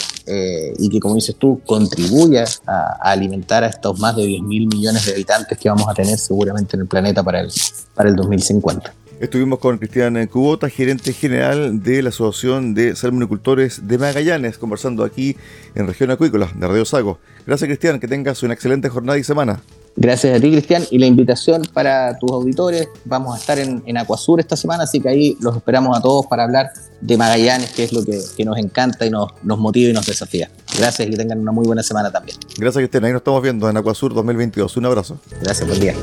y 0.77 0.87
que, 0.89 0.99
como 0.99 1.15
dices 1.15 1.35
tú, 1.35 1.61
contribuya 1.65 2.45
a, 2.67 3.11
alimentar 3.11 3.63
a 3.63 3.67
estos 3.67 3.99
más 3.99 4.15
de 4.15 4.25
10 4.25 4.43
mil 4.43 4.67
millones 4.67 5.05
de 5.05 5.13
habitantes 5.13 5.57
que 5.57 5.67
vamos 5.67 5.89
a 5.89 5.93
tener 5.93 6.17
seguramente 6.19 6.77
en 6.77 6.81
el 6.81 6.87
planeta 6.87 7.23
para 7.23 7.41
el, 7.41 7.51
para 7.95 8.09
el 8.09 8.15
2050. 8.15 8.93
Estuvimos 9.19 9.59
con 9.59 9.77
Cristian 9.77 10.27
Cubota, 10.27 10.69
gerente 10.69 11.11
general 11.11 11.83
de 11.83 12.01
la 12.01 12.07
Asociación 12.07 12.73
de 12.73 12.95
Salmonicultores 12.95 13.85
de 13.85 13.97
Magallanes, 13.97 14.57
conversando 14.57 15.03
aquí 15.03 15.35
en 15.75 15.87
Región 15.87 16.09
Acuícola 16.11 16.49
de 16.55 16.65
Radio 16.65 16.85
Sago. 16.85 17.19
Gracias, 17.45 17.67
Cristian, 17.67 17.99
que 17.99 18.07
tengas 18.07 18.41
una 18.43 18.53
excelente 18.53 18.87
jornada 18.87 19.17
y 19.19 19.25
semana. 19.25 19.61
Gracias 19.97 20.37
a 20.37 20.39
ti, 20.39 20.49
Cristian, 20.51 20.83
y 20.89 20.99
la 20.99 21.05
invitación 21.05 21.63
para 21.73 22.17
tus 22.17 22.31
auditores. 22.31 22.87
Vamos 23.03 23.35
a 23.35 23.39
estar 23.39 23.59
en, 23.59 23.83
en 23.85 23.97
Acuasur 23.97 24.39
esta 24.39 24.55
semana, 24.55 24.83
así 24.83 25.01
que 25.01 25.09
ahí 25.09 25.37
los 25.41 25.57
esperamos 25.57 25.97
a 25.97 26.01
todos 26.01 26.25
para 26.25 26.43
hablar 26.43 26.71
de 27.01 27.17
Magallanes, 27.17 27.71
que 27.71 27.83
es 27.83 27.91
lo 27.91 28.05
que, 28.05 28.45
nos 28.45 28.57
encanta 28.57 29.05
y 29.05 29.09
nos, 29.09 29.33
nos, 29.43 29.59
motiva 29.59 29.89
y 29.89 29.93
nos 29.93 30.05
desafía. 30.05 30.49
Gracias 30.77 31.05
y 31.05 31.11
que 31.11 31.17
tengan 31.17 31.39
una 31.39 31.51
muy 31.51 31.65
buena 31.65 31.83
semana 31.83 32.09
también. 32.09 32.37
Gracias, 32.57 32.81
Cristian. 32.81 33.03
Ahí 33.03 33.11
nos 33.11 33.19
estamos 33.19 33.43
viendo 33.43 33.69
en 33.69 33.75
Acuasur 33.75 34.13
2022. 34.13 34.77
Un 34.77 34.85
abrazo. 34.85 35.19
Gracias, 35.41 35.67
buen 35.67 35.81
día. 35.81 35.95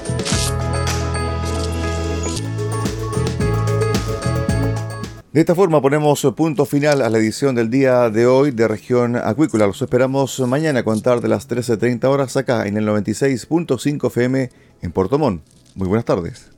De 5.37 5.41
esta 5.41 5.55
forma 5.55 5.83
ponemos 5.83 6.27
punto 6.35 6.65
final 6.65 7.03
a 7.03 7.11
la 7.11 7.19
edición 7.19 7.55
del 7.55 7.69
día 7.69 8.09
de 8.09 8.27
hoy 8.27 8.53
de 8.53 8.67
Región 8.67 9.17
Acuícola. 9.17 9.67
Los 9.67 9.83
esperamos 9.83 10.41
mañana 10.41 10.81
a 10.81 10.83
contar 10.83 11.21
de 11.21 11.29
las 11.29 11.47
13.30 11.47 12.07
horas 12.07 12.39
acá 12.39 12.67
en 12.67 12.79
el 12.79 12.89
96.5 12.89 14.07
FM 14.07 14.51
en 14.81 14.93
Puerto 14.93 15.19
Montt. 15.19 15.43
Muy 15.75 15.89
buenas 15.89 16.07
tardes. 16.07 16.56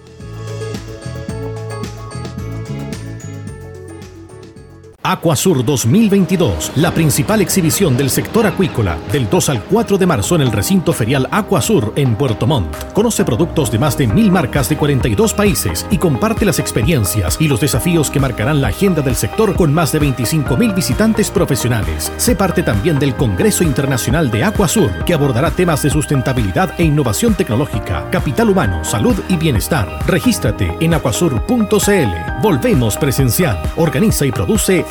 Acuasur 5.10 5.64
2022, 5.64 6.72
la 6.76 6.92
principal 6.92 7.40
exhibición 7.40 7.96
del 7.96 8.10
sector 8.10 8.46
acuícola, 8.46 8.98
del 9.10 9.26
2 9.30 9.48
al 9.48 9.62
4 9.62 9.96
de 9.96 10.04
marzo 10.04 10.34
en 10.34 10.42
el 10.42 10.52
recinto 10.52 10.92
ferial 10.92 11.26
Acuasur 11.30 11.94
en 11.96 12.14
Puerto 12.14 12.46
Montt. 12.46 12.92
Conoce 12.92 13.24
productos 13.24 13.70
de 13.70 13.78
más 13.78 13.96
de 13.96 14.06
mil 14.06 14.30
marcas 14.30 14.68
de 14.68 14.76
42 14.76 15.32
países 15.32 15.86
y 15.90 15.96
comparte 15.96 16.44
las 16.44 16.58
experiencias 16.58 17.38
y 17.40 17.48
los 17.48 17.58
desafíos 17.58 18.10
que 18.10 18.20
marcarán 18.20 18.60
la 18.60 18.68
agenda 18.68 19.00
del 19.00 19.16
sector 19.16 19.56
con 19.56 19.72
más 19.72 19.92
de 19.92 19.98
25 20.00 20.58
mil 20.58 20.74
visitantes 20.74 21.30
profesionales. 21.30 22.12
Sé 22.18 22.36
parte 22.36 22.62
también 22.62 22.98
del 22.98 23.14
Congreso 23.14 23.64
Internacional 23.64 24.30
de 24.30 24.44
Acuasur, 24.44 25.06
que 25.06 25.14
abordará 25.14 25.50
temas 25.50 25.82
de 25.82 25.88
sustentabilidad 25.88 26.78
e 26.78 26.84
innovación 26.84 27.32
tecnológica, 27.32 28.10
capital 28.10 28.50
humano, 28.50 28.84
salud 28.84 29.16
y 29.30 29.38
bienestar. 29.38 29.88
Regístrate 30.06 30.76
en 30.80 30.92
acuasur.cl. 30.92 32.42
Volvemos 32.42 32.98
presencial. 32.98 33.58
Organiza 33.76 34.26
y 34.26 34.32
produce 34.32 34.84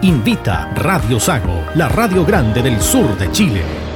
invita 0.00 0.70
Radio 0.74 1.18
Sago, 1.18 1.64
la 1.74 1.86
radio 1.86 2.24
grande 2.24 2.62
del 2.62 2.80
sur 2.80 3.14
de 3.16 3.30
Chile. 3.30 3.89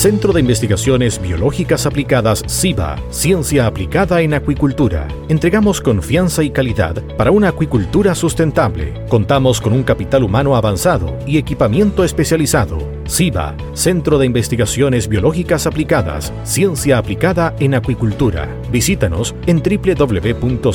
Centro 0.00 0.32
de 0.32 0.40
Investigaciones 0.40 1.20
Biológicas 1.20 1.84
Aplicadas 1.84 2.42
CIBA, 2.48 2.96
Ciencia 3.10 3.66
Aplicada 3.66 4.22
en 4.22 4.32
Acuicultura. 4.32 5.06
Entregamos 5.28 5.82
confianza 5.82 6.42
y 6.42 6.48
calidad 6.48 7.04
para 7.18 7.32
una 7.32 7.48
acuicultura 7.48 8.14
sustentable. 8.14 8.94
Contamos 9.10 9.60
con 9.60 9.74
un 9.74 9.82
capital 9.82 10.22
humano 10.22 10.56
avanzado 10.56 11.18
y 11.26 11.36
equipamiento 11.36 12.02
especializado. 12.02 12.78
CIBA, 13.06 13.54
Centro 13.74 14.16
de 14.16 14.24
Investigaciones 14.24 15.06
Biológicas 15.06 15.66
Aplicadas, 15.66 16.32
Ciencia 16.44 16.96
Aplicada 16.96 17.54
en 17.60 17.74
Acuicultura. 17.74 18.48
Visítanos 18.72 19.34
en 19.46 19.58
www.ciba.cl. 19.62 20.70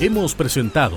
Hemos 0.00 0.34
presentado 0.34 0.96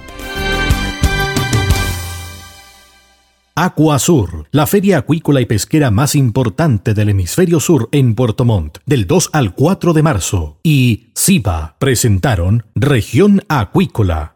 Aquasur, 3.63 4.47
la 4.51 4.65
feria 4.65 4.97
acuícola 4.97 5.39
y 5.39 5.45
pesquera 5.45 5.91
más 5.91 6.15
importante 6.15 6.93
del 6.93 7.09
hemisferio 7.09 7.59
sur 7.59 7.89
en 7.91 8.15
Puerto 8.15 8.43
Montt, 8.43 8.79
del 8.87 9.05
2 9.05 9.29
al 9.33 9.53
4 9.53 9.93
de 9.93 10.01
marzo, 10.01 10.57
y 10.63 11.11
SIPA 11.13 11.75
presentaron 11.77 12.63
Región 12.73 13.43
Acuícola. 13.49 14.30